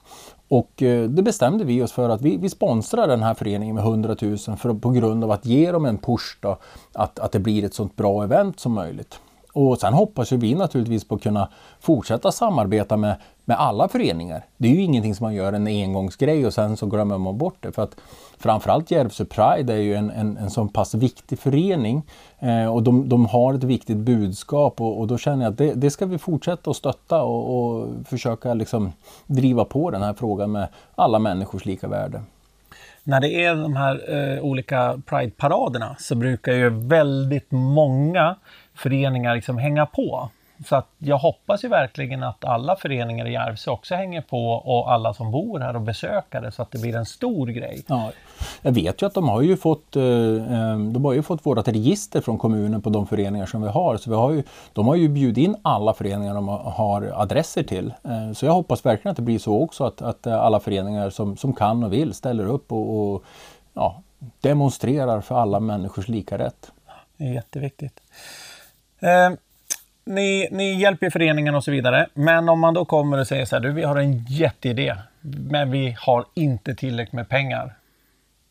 Och 0.48 0.84
eh, 0.84 1.10
det 1.10 1.22
bestämde 1.22 1.64
vi 1.64 1.84
oss 1.84 1.92
för 1.92 2.10
att 2.10 2.22
vi, 2.22 2.38
vi 2.38 2.50
sponsrar 2.50 3.08
den 3.08 3.24
här 3.24 3.34
föreningen 3.34 3.76
med 3.76 3.84
100 3.84 4.16
000 4.22 4.38
för, 4.38 4.74
på 4.74 4.90
grund 4.90 5.24
av 5.24 5.32
att 5.32 5.46
ge 5.46 5.72
dem 5.72 5.86
en 5.86 5.98
push 5.98 6.38
då, 6.42 6.58
att, 6.94 7.20
att 7.20 7.32
det 7.32 7.40
blir 7.40 7.64
ett 7.64 7.74
sånt 7.74 7.96
bra 7.96 8.24
event 8.24 8.60
som 8.60 8.74
möjligt. 8.74 9.20
Och 9.54 9.80
sen 9.80 9.94
hoppas 9.94 10.34
ju 10.34 10.38
vi 10.38 10.56
naturligtvis 10.56 11.08
på 11.08 11.16
att 11.16 11.24
kunna 11.24 11.50
fortsätta 11.80 12.32
samarbeta 12.32 12.98
med, 12.98 13.16
med 13.46 13.60
alla 13.60 13.88
föreningar. 13.88 14.46
Det 14.58 14.68
är 14.68 14.74
ju 14.74 14.82
ingenting 14.82 15.16
som 15.16 15.24
man 15.24 15.34
gör 15.34 15.54
en 15.54 15.68
engångsgrej 15.68 16.46
och 16.46 16.54
sen 16.54 16.78
så 16.78 16.86
glömmer 16.86 17.18
man 17.18 17.38
bort 17.38 17.58
det. 17.60 17.72
För 17.72 17.84
att 17.84 17.96
framförallt 18.38 18.92
Järvsö 18.92 19.26
Pride 19.26 19.74
är 19.74 19.78
ju 19.78 19.96
en, 19.96 20.10
en, 20.12 20.38
en 20.38 20.50
så 20.50 20.68
pass 20.68 20.96
viktig 20.96 21.40
förening 21.40 22.04
eh, 22.40 22.74
och 22.74 22.84
de, 22.84 23.10
de, 23.10 23.26
har 23.26 23.54
ett 23.54 23.64
viktigt 23.64 23.98
budskap 23.98 24.82
och, 24.82 25.00
och 25.00 25.08
då 25.08 25.18
känner 25.18 25.46
jag 25.46 25.52
att 25.52 25.58
det, 25.58 25.74
det, 25.74 25.92
ska 25.92 26.06
vi 26.06 26.18
fortsätta 26.18 26.70
att 26.70 26.78
stötta 26.78 27.24
och, 27.24 27.56
och 27.58 27.88
försöka 28.06 28.54
liksom 28.54 28.92
driva 29.28 29.66
på 29.66 29.92
den 29.92 30.02
här 30.02 30.14
frågan 30.14 30.52
med 30.52 30.68
alla 30.96 31.20
människors 31.20 31.66
lika 31.66 31.88
värde 31.88 32.22
när 33.10 33.22
det 33.22 33.46
är 33.46 33.56
de 33.56 33.76
här 33.76 34.14
eh, 34.14 34.44
olika 34.44 35.02
Pride-paraderna 35.06 35.96
så 36.00 36.16
brukar 36.16 36.54
ju 36.54 36.70
väldigt 36.70 37.52
många 37.52 38.36
föreningar 38.80 39.36
liksom 39.36 39.58
hänga 39.58 39.86
på. 39.86 40.30
Så 40.68 40.76
att 40.76 40.88
jag 40.98 41.18
hoppas 41.18 41.64
ju 41.64 41.68
verkligen 41.68 42.24
att 42.24 42.46
alla 42.46 42.76
föreningar 42.76 43.28
i 43.28 43.32
Järvsö 43.32 43.72
också 43.72 43.96
hänger 43.96 44.22
på 44.22 44.52
och 44.52 44.92
alla 44.92 45.14
som 45.14 45.32
bor 45.32 45.60
här 45.60 45.76
och 45.76 45.82
besökare 45.82 46.52
så 46.52 46.62
att 46.62 46.72
det 46.72 46.82
blir 46.82 46.96
en 46.96 47.06
stor 47.06 47.48
grej. 47.48 47.84
Ja, 47.88 48.12
jag 48.62 48.72
vet 48.72 49.02
ju 49.02 49.06
att 49.06 49.14
de 49.14 49.30
har 49.30 49.42
ju 49.42 49.58
fått, 49.58 49.96
eh, 49.96 50.04
eh, 50.04 50.80
de 50.80 51.06
har 51.06 51.14
ju 51.14 51.24
fått 51.24 51.46
vårt 51.46 51.68
register 51.68 52.22
från 52.22 52.38
kommunen 52.38 52.82
på 52.82 52.90
de 52.90 53.08
föreningar 53.08 53.46
som 53.46 53.62
vi 53.62 53.68
har. 53.68 53.98
Så 53.98 54.10
vi 54.10 54.16
har 54.16 54.32
ju, 54.32 54.44
de 54.74 54.88
har 54.88 54.96
ju 54.96 55.10
bjudit 55.10 55.38
in 55.38 55.56
alla 55.62 55.94
föreningar 55.94 56.34
de 56.34 56.48
har 56.48 57.12
adresser 57.16 57.64
till. 57.64 57.94
Eh, 58.04 58.34
så 58.34 58.46
jag 58.46 58.54
hoppas 58.54 58.86
verkligen 58.86 59.12
att 59.12 59.18
det 59.18 59.24
blir 59.24 59.40
så 59.40 59.62
också 59.62 59.84
att, 59.84 60.02
att 60.02 60.28
alla 60.28 60.60
föreningar 60.60 61.10
som, 61.10 61.38
som 61.38 61.54
kan 61.54 61.84
och 61.84 61.94
vill 61.94 62.14
ställer 62.14 62.46
upp 62.46 62.72
och, 62.72 63.14
och 63.14 63.24
ja, 63.74 64.02
demonstrerar 64.42 65.22
för 65.22 65.36
alla 65.36 65.60
människors 65.60 66.08
lika 66.08 66.38
rätt. 66.38 66.72
Det 67.18 67.24
är 67.24 67.34
jätteviktigt. 67.34 68.02
Eh, 69.00 69.30
ni, 70.06 70.48
ni 70.52 70.82
hjälper 70.82 71.10
föreningen 71.10 71.56
och 71.56 71.64
så 71.64 71.72
vidare. 71.72 72.08
Men 72.14 72.50
om 72.50 72.60
man 72.60 72.74
då 72.74 72.86
kommer 72.86 73.20
och 73.20 73.28
säger 73.28 73.46
så 73.46 73.56
här, 73.56 73.64
du 73.64 73.72
vi 73.72 73.84
har 73.84 73.96
en 73.96 74.26
jätteidé, 74.26 74.96
men 75.22 75.72
vi 75.72 75.96
har 76.00 76.26
inte 76.34 76.76
tillräckligt 76.76 77.14
med 77.14 77.30
pengar. 77.30 77.76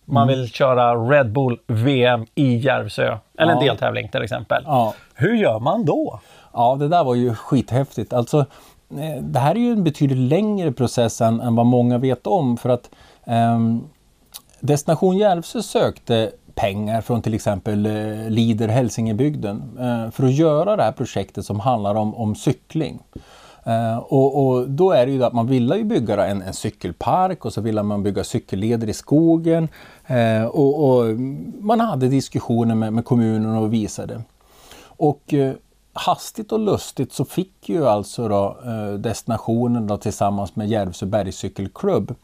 Man 0.04 0.22
mm. 0.22 0.38
vill 0.38 0.50
köra 0.52 0.94
Red 0.94 1.32
Bull 1.32 1.58
VM 1.66 2.26
i 2.34 2.56
Järvsö, 2.56 3.18
eller 3.38 3.52
ja. 3.52 3.58
en 3.58 3.64
deltävling 3.64 4.08
till 4.08 4.22
exempel. 4.22 4.62
Ja. 4.66 4.94
Hur 5.14 5.34
gör 5.34 5.60
man 5.60 5.84
då? 5.84 6.20
Ja, 6.52 6.76
det 6.80 6.88
där 6.88 7.04
var 7.04 7.14
ju 7.14 7.34
skithäftigt. 7.34 8.12
Alltså, 8.12 8.38
eh, 8.90 9.22
det 9.22 9.38
här 9.38 9.54
är 9.54 9.58
ju 9.58 9.72
en 9.72 9.84
betydligt 9.84 10.18
längre 10.18 10.72
process 10.72 11.20
än, 11.20 11.40
än 11.40 11.56
vad 11.56 11.66
många 11.66 11.98
vet 11.98 12.26
om. 12.26 12.56
För 12.56 12.68
att 12.68 12.90
eh, 13.26 13.58
Destination 14.60 15.16
Järvsö 15.16 15.62
sökte 15.62 16.30
pengar 16.58 17.00
från 17.00 17.22
till 17.22 17.34
exempel 17.34 17.86
eh, 17.86 18.30
Lider 18.30 18.68
Hälsingebygden 18.68 19.78
eh, 19.78 20.10
för 20.10 20.24
att 20.24 20.32
göra 20.32 20.76
det 20.76 20.82
här 20.82 20.92
projektet 20.92 21.46
som 21.46 21.60
handlar 21.60 21.94
om, 21.94 22.14
om 22.14 22.34
cykling. 22.34 23.02
Eh, 23.64 23.98
och, 23.98 24.46
och, 24.46 24.70
då 24.70 24.90
är 24.90 25.06
det 25.06 25.12
ju 25.12 25.24
att 25.24 25.32
man 25.32 25.46
ville 25.46 25.76
ju 25.76 25.84
bygga 25.84 26.26
en, 26.26 26.42
en 26.42 26.54
cykelpark 26.54 27.44
och 27.44 27.52
så 27.52 27.60
ville 27.60 27.82
man 27.82 28.02
bygga 28.02 28.24
cykelleder 28.24 28.88
i 28.88 28.92
skogen. 28.92 29.68
Och, 30.50 30.88
och, 30.88 31.04
man 31.60 31.80
hade 31.80 32.08
diskussioner 32.08 32.74
med, 32.74 32.92
med 32.92 33.04
kommunen 33.04 33.56
och 33.56 33.72
visade. 33.72 34.22
Och 34.82 35.34
hastigt 35.92 36.52
och 36.52 36.58
lustigt 36.58 37.12
så 37.12 37.24
fick 37.24 37.68
ju 37.68 37.88
alltså 37.88 38.28
då, 38.28 38.56
destinationen 38.98 39.86
då, 39.86 39.96
tillsammans 39.96 40.56
med 40.56 40.68
Järvsö 40.68 41.06
bergscykelklubb 41.06 42.14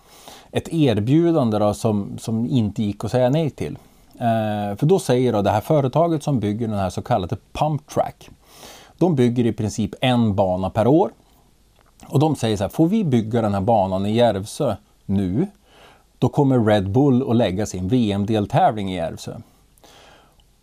ett 0.52 0.68
erbjudande 0.72 1.58
då, 1.58 1.74
som, 1.74 2.18
som 2.18 2.46
inte 2.46 2.82
gick 2.82 3.04
att 3.04 3.10
säga 3.10 3.30
nej 3.30 3.50
till. 3.50 3.78
Eh, 4.18 4.76
för 4.76 4.86
då 4.86 4.98
säger 4.98 5.32
då 5.32 5.42
det 5.42 5.50
här 5.50 5.60
företaget 5.60 6.22
som 6.22 6.40
bygger 6.40 6.68
den 6.68 6.78
här 6.78 6.90
så 6.90 7.02
kallade 7.02 7.36
Pump 7.52 7.86
Track. 7.86 8.30
De 8.98 9.14
bygger 9.14 9.46
i 9.46 9.52
princip 9.52 9.94
en 10.00 10.34
bana 10.34 10.70
per 10.70 10.86
år. 10.86 11.10
Och 12.06 12.18
de 12.18 12.36
säger 12.36 12.56
så 12.56 12.64
här, 12.64 12.68
får 12.68 12.86
vi 12.86 13.04
bygga 13.04 13.42
den 13.42 13.54
här 13.54 13.60
banan 13.60 14.06
i 14.06 14.12
Järvsö 14.12 14.76
nu, 15.06 15.46
då 16.18 16.28
kommer 16.28 16.64
Red 16.64 16.90
Bull 16.90 17.30
att 17.30 17.36
lägga 17.36 17.66
sin 17.66 17.88
VM-deltävling 17.88 18.92
i 18.92 18.96
Järvsö. 18.96 19.36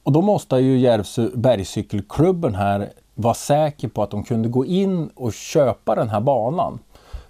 Och 0.04 0.12
då 0.12 0.22
måste 0.22 0.56
ju 0.56 0.80
Järvsö 0.80 1.30
bergcykelklubben 1.34 2.56
här 2.56 2.90
vara 3.16 3.34
säker 3.34 3.88
på 3.88 4.04
att 4.04 4.12
de 4.12 4.24
kunde 4.24 4.50
gå 4.50 4.66
in 4.66 5.10
och 5.16 5.34
köpa 5.34 5.96
den 5.96 6.10
här 6.10 6.20
banan. 6.20 6.80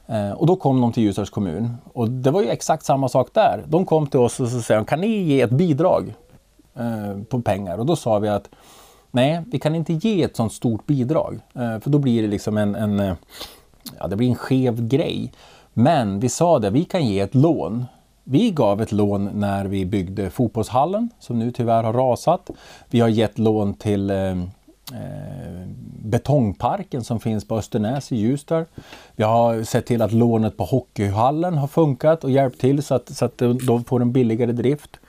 Eh, 0.08 0.32
och 0.32 0.48
då 0.48 0.56
kom 0.56 0.82
de 0.82 0.92
till 0.92 1.04
Ljusdals 1.04 1.30
kommun 1.30 1.78
och 1.94 2.10
det 2.10 2.32
var 2.32 2.42
ju 2.42 2.50
exakt 2.50 2.86
samma 2.86 3.10
sak 3.10 3.30
där. 3.34 3.64
De 3.68 3.86
kom 3.86 4.08
till 4.08 4.20
oss 4.20 4.40
och 4.40 4.48
så 4.48 4.62
sa 4.62 4.84
kan 4.84 5.02
ni 5.02 5.08
ge 5.08 5.42
ett 5.42 5.52
bidrag 5.52 6.14
eh, 6.76 7.24
på 7.30 7.42
pengar? 7.42 7.78
Och 7.78 7.86
då 7.86 7.96
sa 7.96 8.20
vi 8.20 8.28
att 8.28 8.50
nej, 9.12 9.44
vi 9.52 9.60
kan 9.60 9.76
inte 9.76 9.94
ge 9.94 10.24
ett 10.24 10.36
sådant 10.36 10.54
stort 10.54 10.88
bidrag. 10.88 11.40
Eh, 11.56 11.80
för 11.80 11.90
då 11.90 11.98
blir 11.98 12.22
det 12.22 12.28
liksom 12.28 12.58
en, 12.58 12.76
en, 12.76 13.00
eh, 13.00 13.14
ja, 14.00 14.08
det 14.08 14.16
blir 14.16 14.30
en 14.30 14.36
skev 14.36 14.88
grej. 14.88 15.32
Men 15.74 16.20
vi 16.20 16.30
sa 16.30 16.60
det, 16.60 16.70
vi 16.70 16.84
kan 16.84 17.06
ge 17.06 17.20
ett 17.20 17.36
lån. 17.36 17.86
Vi 18.24 18.52
gav 18.52 18.82
ett 18.82 18.92
lån 18.92 19.30
när 19.34 19.66
vi 19.66 19.86
byggde 19.86 20.30
fotbollshallen 20.30 21.10
som 21.20 21.40
nu 21.40 21.52
tyvärr 21.52 21.84
har 21.84 21.94
rasat. 21.94 22.50
Vi 22.90 23.00
har 23.00 23.08
gett 23.08 23.40
lån 23.40 23.74
till 23.74 24.10
Eh, 24.10 24.36
Eh, 24.94 25.68
betongparken 26.04 27.04
som 27.04 27.20
finns 27.20 27.48
på 27.48 27.56
Östernäs 27.56 28.12
i 28.12 28.16
Ljusdal. 28.16 28.66
Vi 29.16 29.24
har 29.24 29.64
sett 29.64 29.86
till 29.86 30.02
att 30.02 30.12
lånet 30.12 30.58
på 30.58 30.64
hockeyhallen 30.64 31.58
har 31.58 31.68
funkat 31.68 32.24
och 32.24 32.32
hjälpt 32.32 32.62
till 32.62 32.84
så 32.84 32.96
att, 32.96 33.10
så 33.10 33.26
att 33.26 33.38
de 33.38 33.84
får 33.84 34.02
en 34.02 34.12
billigare 34.12 34.52
drift. 34.52 35.00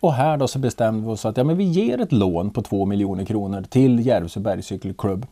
Och 0.00 0.12
här 0.12 0.36
då 0.36 0.48
så 0.48 0.58
bestämde 0.58 1.06
vi 1.06 1.12
oss 1.12 1.24
att 1.24 1.36
ja, 1.36 1.44
men 1.44 1.56
vi 1.56 1.64
ger 1.64 2.00
ett 2.00 2.12
lån 2.12 2.50
på 2.50 2.62
2 2.62 2.86
miljoner 2.86 3.24
kronor 3.24 3.64
till 3.68 4.06
Järvsö 4.06 4.40
bergcykelklubb. 4.40 5.26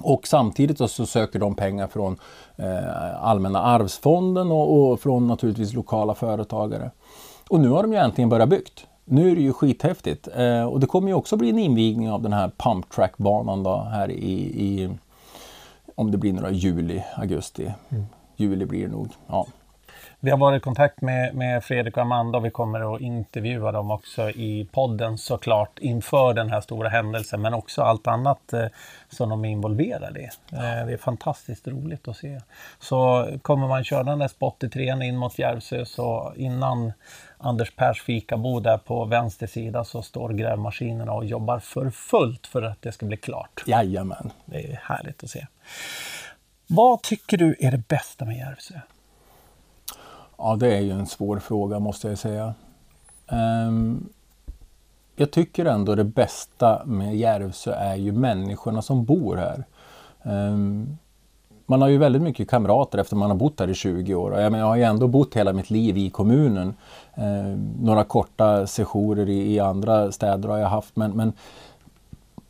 Och 0.00 0.26
samtidigt 0.26 0.78
så 0.78 1.06
söker 1.06 1.38
de 1.38 1.54
pengar 1.54 1.86
från 1.86 2.16
eh, 2.56 3.24
Allmänna 3.24 3.62
arvsfonden 3.62 4.50
och, 4.50 4.90
och, 4.92 5.00
från 5.00 5.26
naturligtvis 5.26 5.72
lokala 5.72 6.14
företagare. 6.14 6.90
Och 7.48 7.60
nu 7.60 7.68
har 7.68 7.82
de 7.82 7.92
ju 7.92 7.98
äntligen 7.98 8.28
börjat 8.28 8.48
byggt. 8.48 8.86
Nu 9.04 9.30
är 9.30 9.34
det 9.34 9.42
ju 9.42 9.52
skithäftigt 9.52 10.28
eh, 10.36 10.64
och 10.64 10.80
det 10.80 10.86
kommer 10.86 11.08
ju 11.08 11.14
också 11.14 11.36
bli 11.36 11.50
en 11.50 11.58
invigning 11.58 12.10
av 12.10 12.22
den 12.22 12.32
här 12.32 12.50
pump 12.56 12.90
track 12.90 13.16
banan 13.16 13.62
då 13.62 13.76
här 13.76 14.10
i, 14.10 14.34
i 14.64 14.90
om 15.94 16.10
det 16.10 16.18
blir 16.18 16.32
några 16.32 16.50
juli, 16.50 17.04
augusti. 17.16 17.72
Mm. 17.88 18.04
Juli 18.36 18.66
blir 18.66 18.82
det 18.82 18.92
nog. 18.92 19.08
Ja. 19.26 19.46
Vi 20.20 20.30
har 20.30 20.38
varit 20.38 20.60
i 20.60 20.64
kontakt 20.64 21.00
med, 21.00 21.34
med 21.34 21.64
Fredrik 21.64 21.96
och 21.96 22.02
Amanda 22.02 22.38
och 22.38 22.44
vi 22.44 22.50
kommer 22.50 22.94
att 22.94 23.00
intervjua 23.00 23.72
dem 23.72 23.90
också 23.90 24.30
i 24.30 24.68
podden 24.72 25.18
såklart 25.18 25.78
inför 25.78 26.34
den 26.34 26.50
här 26.50 26.60
stora 26.60 26.88
händelsen 26.88 27.42
men 27.42 27.54
också 27.54 27.82
allt 27.82 28.06
annat 28.06 28.52
eh, 28.52 28.66
som 29.08 29.28
de 29.28 29.44
är 29.44 29.48
involverade 29.48 30.20
i. 30.20 30.24
Eh, 30.52 30.86
det 30.86 30.92
är 30.92 30.96
fantastiskt 30.96 31.68
roligt 31.68 32.08
att 32.08 32.16
se. 32.16 32.40
Så 32.78 33.28
kommer 33.42 33.68
man 33.68 33.84
köra 33.84 34.02
den 34.02 34.18
där 34.18 34.28
spot 34.28 34.64
i 34.64 34.68
trean 34.68 35.02
in 35.02 35.16
mot 35.16 35.38
Järvsö 35.38 35.84
så 35.84 36.32
innan 36.36 36.92
Anders 37.38 37.76
Pers 37.76 38.02
fikabo 38.02 38.60
där 38.60 38.78
på 38.78 39.04
vänster 39.04 39.46
sida 39.46 39.84
så 39.84 40.02
står 40.02 40.30
grävmaskinerna 40.30 41.12
och 41.12 41.24
jobbar 41.24 41.58
för 41.58 41.90
fullt 41.90 42.46
för 42.46 42.62
att 42.62 42.82
det 42.82 42.92
ska 42.92 43.06
bli 43.06 43.16
klart. 43.16 43.62
Jajamän. 43.66 44.30
Det 44.44 44.72
är 44.72 44.80
härligt 44.82 45.24
att 45.24 45.30
se. 45.30 45.46
Vad 46.66 47.02
tycker 47.02 47.36
du 47.36 47.56
är 47.60 47.70
det 47.70 47.88
bästa 47.88 48.24
med 48.24 48.36
Järvsö? 48.36 48.74
Ja, 50.38 50.56
det 50.56 50.76
är 50.76 50.80
ju 50.80 50.90
en 50.90 51.06
svår 51.06 51.38
fråga 51.38 51.78
måste 51.78 52.08
jag 52.08 52.18
säga. 52.18 52.54
Um, 53.28 54.08
jag 55.16 55.30
tycker 55.30 55.64
ändå 55.64 55.94
det 55.94 56.04
bästa 56.04 56.84
med 56.84 57.16
Järvsö 57.16 57.72
är 57.72 57.96
ju 57.96 58.12
människorna 58.12 58.82
som 58.82 59.04
bor 59.04 59.36
här. 59.36 59.64
Um, 60.22 60.98
man 61.66 61.82
har 61.82 61.88
ju 61.88 61.98
väldigt 61.98 62.22
mycket 62.22 62.50
kamrater 62.50 62.98
efter 62.98 63.16
man 63.16 63.30
har 63.30 63.36
bott 63.36 63.60
här 63.60 63.70
i 63.70 63.74
20 63.74 64.14
år. 64.14 64.40
Jag, 64.40 64.52
jag 64.52 64.66
har 64.66 64.76
ju 64.76 64.82
ändå 64.82 65.08
bott 65.08 65.34
hela 65.34 65.52
mitt 65.52 65.70
liv 65.70 65.96
i 65.96 66.10
kommunen. 66.10 66.74
Eh, 67.14 67.58
några 67.80 68.04
korta 68.04 68.66
sessioner 68.66 69.28
i, 69.28 69.54
i, 69.54 69.60
andra 69.60 70.12
städer 70.12 70.48
har 70.48 70.58
jag 70.58 70.68
haft 70.68 70.96
men, 70.96 71.10
men 71.10 71.32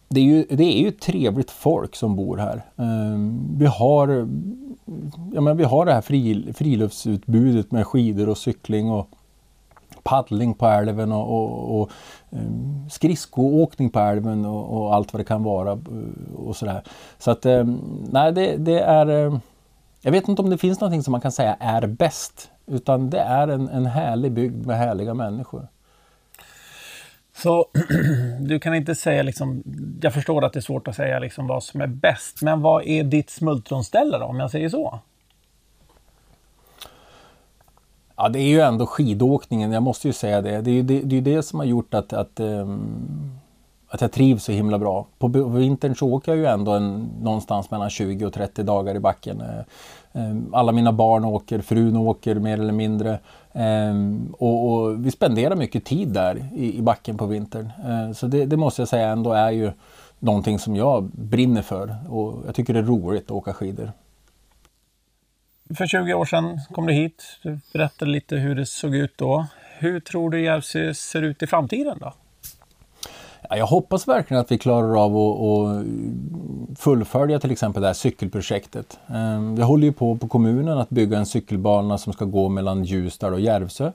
det 0.08 0.20
är, 0.20 0.24
ju, 0.24 0.46
det 0.50 0.64
är 0.64 0.80
ju 0.80 0.90
trevligt 0.90 1.50
folk 1.50 1.96
som 1.96 2.16
bor 2.16 2.36
här. 2.36 2.62
Eh, 2.76 3.18
vi, 3.56 3.66
har, 3.66 4.28
ja, 5.32 5.40
men 5.40 5.56
vi 5.56 5.64
har 5.64 5.86
det 5.86 5.92
här 5.92 6.52
friluftsutbudet 6.52 7.72
med 7.72 7.86
skidor 7.86 8.28
och 8.28 8.38
cykling 8.38 8.90
och 8.90 9.08
paddling 10.02 10.54
på 10.54 10.66
älven 10.66 11.12
och, 11.12 11.28
och, 11.30 11.80
och 11.80 11.90
ehm, 12.30 12.88
skridskoåkning 12.90 13.90
på 13.90 13.98
älven 13.98 14.44
och, 14.44 14.78
och, 14.78 14.94
allt 14.94 15.12
vad 15.12 15.20
det 15.20 15.24
kan 15.24 15.42
vara 15.42 15.72
eh, 15.72 16.34
och 16.36 16.56
sådär. 16.56 16.82
Så 17.18 17.30
att 17.30 17.46
ehm, 17.46 17.80
nej, 18.10 18.32
det, 18.32 18.56
det 18.56 18.80
är 18.80 19.06
ehm, 19.06 19.40
jag 20.02 20.12
vet 20.12 20.28
inte 20.28 20.42
om 20.42 20.50
det 20.50 20.58
finns 20.58 20.80
någonting 20.80 21.02
som 21.02 21.12
man 21.12 21.20
kan 21.20 21.32
säga 21.32 21.56
är 21.60 21.86
bäst. 21.86 22.50
Utan 22.66 23.10
det 23.10 23.20
är 23.20 23.48
en, 23.48 23.68
en 23.68 23.86
härlig 23.86 24.32
bygd 24.32 24.66
med 24.66 24.76
härliga 24.76 25.14
människor. 25.14 25.68
Så 27.36 27.66
du 28.40 28.58
kan 28.58 28.74
inte 28.74 28.94
säga 28.94 29.22
liksom, 29.22 29.62
jag 30.00 30.14
förstår 30.14 30.44
att 30.44 30.52
det 30.52 30.58
är 30.58 30.60
svårt 30.60 30.88
att 30.88 30.96
säga 30.96 31.18
liksom 31.18 31.46
vad 31.46 31.62
som 31.62 31.80
är 31.80 31.86
bäst, 31.86 32.42
men 32.42 32.60
vad 32.60 32.86
är 32.86 33.04
ditt 33.04 33.30
smultronställe 33.30 34.18
då, 34.18 34.24
om 34.24 34.40
jag 34.40 34.50
säger 34.50 34.68
så? 34.68 34.98
Ja, 38.16 38.28
det 38.28 38.38
är 38.38 38.48
ju 38.48 38.60
ändå 38.60 38.86
skidåkningen, 38.86 39.72
jag 39.72 39.82
måste 39.82 40.08
ju 40.08 40.12
säga 40.12 40.40
det. 40.40 40.60
Det 40.60 40.70
är 40.70 40.74
ju 40.74 40.82
det, 40.82 41.00
det, 41.00 41.16
är 41.16 41.20
det 41.20 41.42
som 41.42 41.58
har 41.58 41.66
gjort 41.66 41.94
att, 41.94 42.12
att, 42.12 42.40
um, 42.40 43.38
att 43.94 44.00
jag 44.00 44.12
trivs 44.12 44.44
så 44.44 44.52
himla 44.52 44.78
bra. 44.78 45.06
På 45.18 45.28
vintern 45.28 45.96
så 45.96 46.12
åker 46.12 46.32
jag 46.32 46.38
ju 46.38 46.46
ändå 46.46 46.72
en, 46.72 47.10
någonstans 47.22 47.70
mellan 47.70 47.90
20 47.90 48.26
och 48.26 48.32
30 48.32 48.62
dagar 48.62 48.94
i 48.94 49.00
backen. 49.00 49.40
Eh, 49.40 50.22
ehm, 50.22 50.54
alla 50.54 50.72
mina 50.72 50.92
barn 50.92 51.24
åker, 51.24 51.60
frun 51.60 51.96
åker 51.96 52.34
mer 52.34 52.60
eller 52.60 52.72
mindre. 52.72 53.18
Ehm, 53.52 54.34
och, 54.38 54.72
och, 54.72 55.06
vi 55.06 55.10
spenderar 55.10 55.56
mycket 55.56 55.84
tid 55.84 56.08
där 56.08 56.48
i, 56.54 56.78
i 56.78 56.82
backen 56.82 57.18
på 57.18 57.26
vintern. 57.26 57.70
Eh, 57.84 58.12
så 58.12 58.26
det, 58.26 58.44
det, 58.44 58.56
måste 58.56 58.82
jag 58.82 58.88
säga 58.88 59.08
ändå 59.08 59.32
är 59.32 59.50
ju 59.50 59.72
någonting 60.18 60.58
som 60.58 60.76
jag 60.76 61.04
brinner 61.04 61.62
för 61.62 61.96
och 62.08 62.42
jag 62.46 62.54
tycker 62.54 62.72
det 62.74 62.78
är 62.78 62.84
roligt 62.84 63.24
att 63.24 63.30
åka 63.30 63.52
skidor 63.52 63.92
för 65.76 65.86
20 65.86 66.14
år 66.14 66.24
sedan 66.24 66.60
kom 66.72 66.86
du 66.86 66.92
hit. 66.92 67.38
Du 67.42 67.58
berättade 67.72 68.10
lite 68.10 68.36
hur 68.36 68.54
det 68.54 68.66
såg 68.66 68.94
ut 68.94 69.18
då. 69.18 69.46
Hur 69.78 70.00
tror 70.00 70.30
du 70.30 70.40
Järvsö 70.44 70.94
ser 70.94 71.22
ut 71.22 71.42
i 71.42 71.46
framtiden 71.46 71.98
då? 72.00 72.12
Jag 73.56 73.66
hoppas 73.66 74.08
verkligen 74.08 74.40
att 74.40 74.52
vi 74.52 74.58
klarar 74.58 75.04
av 75.04 75.16
att 75.16 75.84
fullfölja 76.78 77.40
till 77.40 77.50
exempel 77.50 77.82
det 77.82 77.86
här 77.86 77.94
cykelprojektet. 77.94 78.98
Jag 79.06 79.40
vi 79.56 79.62
håller 79.62 79.86
ju 79.86 79.92
på 79.92 80.16
på 80.16 80.28
kommunen 80.28 80.78
att 80.78 80.90
bygga 80.90 81.18
en 81.18 81.26
cykelbana 81.26 81.98
som 81.98 82.12
ska 82.12 82.24
gå 82.24 82.48
mellan 82.48 82.84
Ljusdal 82.84 83.32
och 83.32 83.40
Järvsö. 83.40 83.92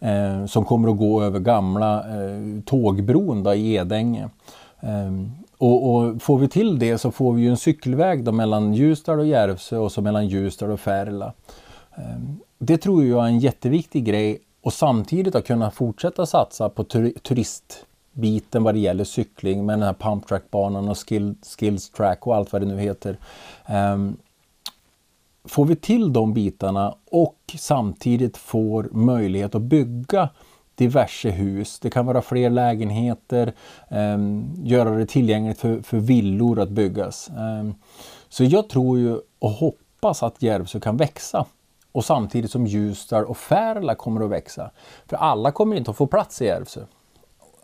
Ehm, 0.00 0.48
som 0.48 0.64
kommer 0.64 0.88
att 0.88 0.98
gå 0.98 1.22
över 1.22 1.40
gamla 1.40 1.98
eh, 1.98 2.62
tågbron 2.64 3.46
i 3.46 3.74
Edänge. 3.74 4.28
Ehm, 4.80 5.32
och, 5.58 5.94
och, 5.94 6.22
får 6.22 6.38
vi 6.38 6.48
till 6.48 6.78
det 6.78 6.98
så 6.98 7.10
får 7.10 7.32
vi 7.32 7.42
ju 7.42 7.50
en 7.50 7.56
cykelväg 7.56 8.24
då 8.24 8.32
mellan 8.32 8.74
Ljusdal 8.74 9.18
och 9.18 9.26
Järvsö 9.26 9.76
och 9.76 9.92
så 9.92 10.02
mellan 10.02 10.28
Ljusdal 10.28 10.70
och 10.70 10.80
Färila. 10.80 11.32
Det 12.58 12.78
tror 12.78 13.04
jag 13.04 13.24
är 13.24 13.28
en 13.28 13.38
jätteviktig 13.38 14.04
grej 14.04 14.40
och 14.62 14.72
samtidigt 14.72 15.34
att 15.34 15.46
kunna 15.46 15.70
fortsätta 15.70 16.26
satsa 16.26 16.68
på 16.68 16.84
tur 16.84 17.12
biten 18.14 18.62
vad 18.62 18.74
det 18.74 18.80
gäller 18.80 19.04
cykling 19.04 19.66
med 19.66 19.78
den 19.78 19.82
här 19.82 19.94
pumptrackbanan 19.94 20.88
och 20.88 21.08
skill 21.08 21.34
skills 21.58 21.90
track 21.90 22.26
och 22.26 22.36
allt 22.36 22.52
vad 22.52 22.62
det 22.62 22.66
nu 22.66 22.78
heter. 22.78 23.18
Um, 23.68 24.16
får 25.44 25.64
vi 25.64 25.76
till 25.76 26.12
de 26.12 26.34
bitarna 26.34 26.94
och 27.10 27.38
samtidigt 27.58 28.36
får 28.36 28.88
möjlighet 28.92 29.54
att 29.54 29.62
bygga 29.62 30.28
diverse 30.74 31.30
hus. 31.30 31.78
Det 31.80 31.90
kan 31.90 32.06
vara 32.06 32.22
fler 32.22 32.50
lägenheter, 32.50 33.52
um, 33.90 34.54
göra 34.64 34.90
det 34.90 35.06
tillgängligt 35.06 35.58
för, 35.58 35.82
för 35.82 35.98
villor 35.98 36.60
att 36.60 36.70
byggas. 36.70 37.30
Um, 37.36 37.74
så 38.28 38.44
jag 38.44 38.68
tror 38.68 38.98
ju 38.98 39.18
och 39.38 39.50
hoppas 39.50 40.22
att 40.22 40.42
Järvsö 40.42 40.80
kan 40.80 40.96
växa 40.96 41.46
och 41.92 42.04
samtidigt 42.04 42.50
som 42.50 42.66
Ljusdal 42.66 43.24
och 43.24 43.36
Färla 43.36 43.94
kommer 43.94 44.24
att 44.24 44.30
växa. 44.30 44.70
För 45.06 45.16
alla 45.16 45.52
kommer 45.52 45.76
inte 45.76 45.90
att 45.90 45.96
få 45.96 46.06
plats 46.06 46.42
i 46.42 46.44
Järvsö. 46.44 46.80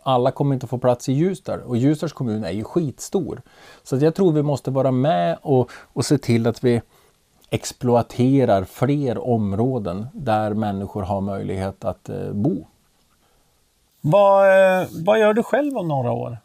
Alla 0.03 0.31
kommer 0.31 0.53
inte 0.53 0.67
få 0.67 0.77
plats 0.77 1.09
i 1.09 1.13
Ljusdal 1.13 1.61
och 1.61 1.77
Ljusdals 1.77 2.13
kommun 2.13 2.43
är 2.43 2.51
ju 2.51 2.63
skitstor. 2.63 3.41
Så 3.83 3.97
jag 3.97 4.15
tror 4.15 4.31
vi 4.31 4.43
måste 4.43 4.71
vara 4.71 4.91
med 4.91 5.37
och, 5.41 5.71
och 5.93 6.05
se 6.05 6.17
till 6.17 6.47
att 6.47 6.63
vi 6.63 6.81
exploaterar 7.49 8.63
fler 8.63 9.27
områden 9.27 10.07
där 10.13 10.53
människor 10.53 11.01
har 11.01 11.21
möjlighet 11.21 11.85
att 11.85 12.09
eh, 12.09 12.31
bo. 12.31 12.67
Vad, 14.01 14.47
eh, 14.81 14.87
vad 15.05 15.19
gör 15.19 15.33
du 15.33 15.43
själv 15.43 15.77
om 15.77 15.87
några 15.87 16.11
år? 16.11 16.37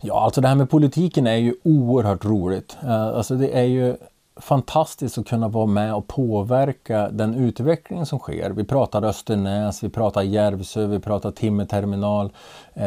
Ja, 0.00 0.20
alltså 0.20 0.40
det 0.40 0.48
här 0.48 0.54
med 0.54 0.70
politiken 0.70 1.26
är 1.26 1.36
ju 1.36 1.54
oerhört 1.62 2.24
roligt. 2.24 2.76
Eh, 2.82 3.06
alltså 3.06 3.34
det 3.34 3.58
är 3.58 3.64
ju 3.64 3.96
fantastiskt 4.40 5.18
att 5.18 5.26
kunna 5.26 5.48
vara 5.48 5.66
med 5.66 5.94
och 5.94 6.06
påverka 6.06 7.08
den 7.10 7.34
utveckling 7.34 8.06
som 8.06 8.18
sker. 8.18 8.50
Vi 8.50 8.64
pratar 8.64 9.04
Östernäs, 9.04 9.82
vi 9.82 9.88
pratar 9.88 10.22
Järvsö, 10.22 10.86
vi 10.86 10.98
pratar 10.98 11.30
timmerterminal. 11.30 12.32
Eh, 12.74 12.84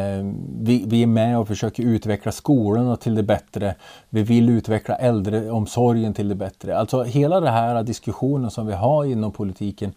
vi, 0.60 0.84
vi 0.86 1.02
är 1.02 1.06
med 1.06 1.38
och 1.38 1.48
försöker 1.48 1.82
utveckla 1.82 2.32
skolorna 2.32 2.96
till 2.96 3.14
det 3.14 3.22
bättre. 3.22 3.74
Vi 4.08 4.22
vill 4.22 4.48
utveckla 4.48 4.96
äldreomsorgen 4.96 6.14
till 6.14 6.28
det 6.28 6.34
bättre. 6.34 6.78
Alltså 6.78 7.02
hela 7.02 7.40
den 7.40 7.52
här 7.52 7.82
diskussionen 7.82 8.50
som 8.50 8.66
vi 8.66 8.72
har 8.72 9.04
inom 9.04 9.32
politiken, 9.32 9.92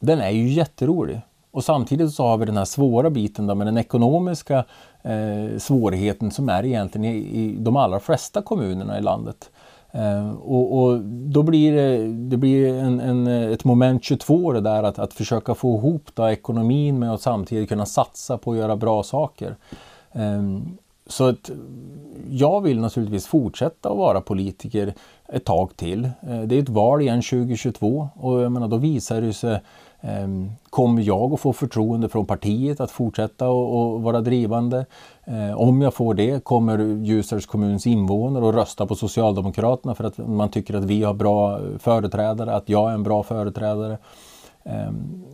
den 0.00 0.20
är 0.20 0.30
ju 0.30 0.48
jätterolig. 0.48 1.20
Och 1.50 1.64
samtidigt 1.64 2.14
så 2.14 2.26
har 2.26 2.36
vi 2.36 2.44
den 2.46 2.56
här 2.56 2.64
svåra 2.64 3.10
biten 3.10 3.46
då 3.46 3.54
med 3.54 3.66
den 3.66 3.78
ekonomiska 3.78 4.64
eh, 5.02 5.58
svårigheten 5.58 6.30
som 6.30 6.48
är 6.48 6.64
egentligen 6.64 7.04
i, 7.04 7.16
i 7.16 7.56
de 7.58 7.76
allra 7.76 8.00
flesta 8.00 8.42
kommunerna 8.42 8.98
i 8.98 9.02
landet. 9.02 9.50
Eh, 9.94 10.30
och, 10.32 10.82
och, 10.82 11.00
då 11.04 11.42
blir 11.42 11.72
det, 11.72 12.12
det 12.12 12.36
blir 12.36 12.74
en, 12.74 13.00
en, 13.00 13.26
ett 13.26 13.64
moment 13.64 14.04
22 14.04 14.52
det 14.52 14.60
där 14.60 14.82
att, 14.82 14.98
att 14.98 15.14
försöka 15.14 15.54
få 15.54 15.78
ihop 15.78 16.10
då 16.14 16.28
ekonomin 16.28 16.98
med 16.98 17.12
att 17.12 17.20
samtidigt 17.20 17.68
kunna 17.68 17.86
satsa 17.86 18.38
på 18.38 18.52
att 18.52 18.58
göra 18.58 18.76
bra 18.76 19.02
saker. 19.02 19.56
Ehm, 20.12 20.78
så 21.06 21.28
att 21.28 21.50
jag 22.30 22.60
vill 22.60 22.80
naturligtvis 22.80 23.26
fortsätta 23.26 23.90
att 23.90 23.96
vara 23.96 24.20
politiker 24.20 24.94
ett 25.28 25.44
tag 25.44 25.76
till. 25.76 26.04
Eh, 26.04 26.40
det 26.40 26.56
är 26.56 26.62
ett 26.62 26.68
val 26.68 27.00
igen 27.00 27.22
2022 27.22 28.08
och 28.14 28.40
jag 28.40 28.52
menar, 28.52 28.68
då 28.68 28.76
visar 28.76 29.20
det 29.20 29.32
sig 29.32 29.60
Ehm, 30.04 30.50
kommer 30.70 31.02
jag 31.02 31.32
att 31.32 31.40
få 31.40 31.52
förtroende 31.52 32.08
från 32.08 32.26
partiet 32.26 32.80
att 32.80 32.90
fortsätta 32.90 33.48
och, 33.48 34.02
vara 34.02 34.20
drivande? 34.20 34.86
Ehm, 35.24 35.56
om 35.56 35.82
jag 35.82 35.94
får 35.94 36.14
det, 36.14 36.44
kommer 36.44 36.78
Ljusdals 36.78 37.46
kommuns 37.46 37.86
invånare 37.86 38.48
att 38.48 38.54
rösta 38.54 38.86
på 38.86 38.94
Socialdemokraterna 38.94 39.94
för 39.94 40.04
att 40.04 40.18
man 40.18 40.48
tycker 40.48 40.74
att 40.74 40.84
vi 40.84 41.02
har 41.02 41.14
bra 41.14 41.60
företrädare, 41.78 42.54
att 42.54 42.68
jag 42.68 42.90
är 42.90 42.94
en 42.94 43.02
bra 43.02 43.22
företrädare? 43.22 43.98
Ehm, 44.64 45.24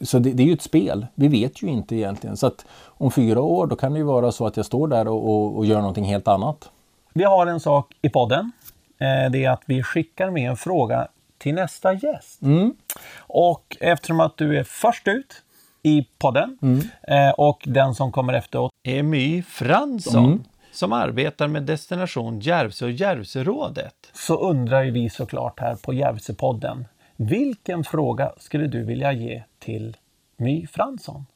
så 0.00 0.18
det, 0.18 0.32
det 0.32 0.42
är 0.42 0.46
ju 0.46 0.52
ett 0.52 0.62
spel. 0.62 1.06
Vi 1.14 1.28
vet 1.28 1.62
ju 1.62 1.66
inte 1.66 1.96
egentligen. 1.96 2.36
Så 2.36 2.46
att 2.46 2.66
om 2.84 3.10
fyra 3.10 3.40
år 3.40 3.66
då 3.66 3.76
kan 3.76 3.92
det 3.92 3.98
ju 3.98 4.04
vara 4.04 4.32
så 4.32 4.46
att 4.46 4.56
jag 4.56 4.66
står 4.66 4.88
där 4.88 5.08
och, 5.08 5.28
och, 5.30 5.56
och 5.56 5.66
gör 5.66 5.78
någonting 5.78 6.04
helt 6.04 6.28
annat. 6.28 6.70
Vi 7.12 7.24
har 7.24 7.46
en 7.46 7.60
sak 7.60 7.94
i 8.02 8.08
podden. 8.08 8.52
Eh, 8.98 9.30
det 9.30 9.44
är 9.44 9.50
att 9.50 9.62
vi 9.66 9.82
skickar 9.82 10.30
med 10.30 10.50
en 10.50 10.56
fråga 10.56 11.08
till 11.42 11.54
nästa 11.54 11.92
gäst. 11.92 12.42
Mm. 12.42 12.74
Och 13.16 13.76
eftersom 13.80 14.20
att 14.20 14.36
du 14.36 14.58
är 14.58 14.64
först 14.64 15.08
ut 15.08 15.42
i 15.82 16.06
podden 16.18 16.58
mm. 16.62 16.80
eh, 17.02 17.30
och 17.30 17.62
den 17.66 17.94
som 17.94 18.12
kommer 18.12 18.32
efteråt 18.32 18.70
är 18.82 19.02
My 19.02 19.42
Fransson 19.42 20.24
mm. 20.24 20.44
som 20.72 20.92
arbetar 20.92 21.48
med 21.48 21.62
Destination 21.62 22.40
Järvsö 22.40 22.84
och 22.84 22.90
Järvsörådet. 22.90 23.94
Så 24.12 24.36
undrar 24.36 24.82
ju 24.82 24.90
vi 24.90 25.10
såklart 25.10 25.60
här 25.60 25.74
på 25.74 25.92
Järvsöpodden. 25.92 26.84
Vilken 27.16 27.84
fråga 27.84 28.32
skulle 28.36 28.66
du 28.66 28.84
vilja 28.84 29.12
ge 29.12 29.42
till 29.58 29.96
My 30.36 30.66
Fransson? 30.66 31.26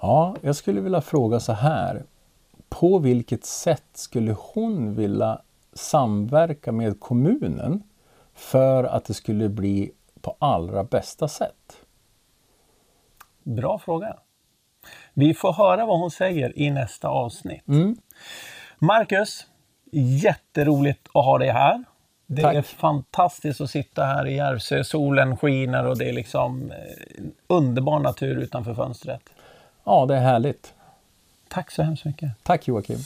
Ja, 0.00 0.36
jag 0.40 0.56
skulle 0.56 0.80
vilja 0.80 1.00
fråga 1.00 1.40
så 1.40 1.52
här. 1.52 2.02
På 2.68 2.98
vilket 2.98 3.44
sätt 3.44 3.90
skulle 3.92 4.36
hon 4.38 4.94
vilja 4.94 5.40
samverka 5.72 6.72
med 6.72 7.00
kommunen 7.00 7.82
för 8.38 8.84
att 8.84 9.04
det 9.04 9.14
skulle 9.14 9.48
bli 9.48 9.90
på 10.20 10.36
allra 10.38 10.84
bästa 10.84 11.28
sätt? 11.28 11.76
Bra 13.42 13.78
fråga. 13.78 14.16
Vi 15.14 15.34
får 15.34 15.52
höra 15.52 15.86
vad 15.86 15.98
hon 15.98 16.10
säger 16.10 16.58
i 16.58 16.70
nästa 16.70 17.08
avsnitt. 17.08 17.68
Mm. 17.68 17.96
Marcus, 18.78 19.46
jätteroligt 19.92 21.08
att 21.14 21.24
ha 21.24 21.38
dig 21.38 21.48
här. 21.50 21.84
Det 22.26 22.42
Tack. 22.42 22.54
är 22.54 22.62
fantastiskt 22.62 23.60
att 23.60 23.70
sitta 23.70 24.04
här 24.04 24.26
i 24.26 24.36
Järvsö. 24.36 24.84
Solen 24.84 25.36
skiner 25.36 25.86
och 25.86 25.98
det 25.98 26.08
är 26.08 26.12
liksom 26.12 26.70
eh, 26.70 27.24
underbar 27.46 27.98
natur 27.98 28.38
utanför 28.38 28.74
fönstret. 28.74 29.22
Ja, 29.84 30.06
det 30.06 30.16
är 30.16 30.20
härligt. 30.20 30.74
Tack 31.48 31.70
så 31.70 31.82
hemskt 31.82 32.04
mycket. 32.04 32.30
Tack 32.42 32.68
Joakim. 32.68 32.98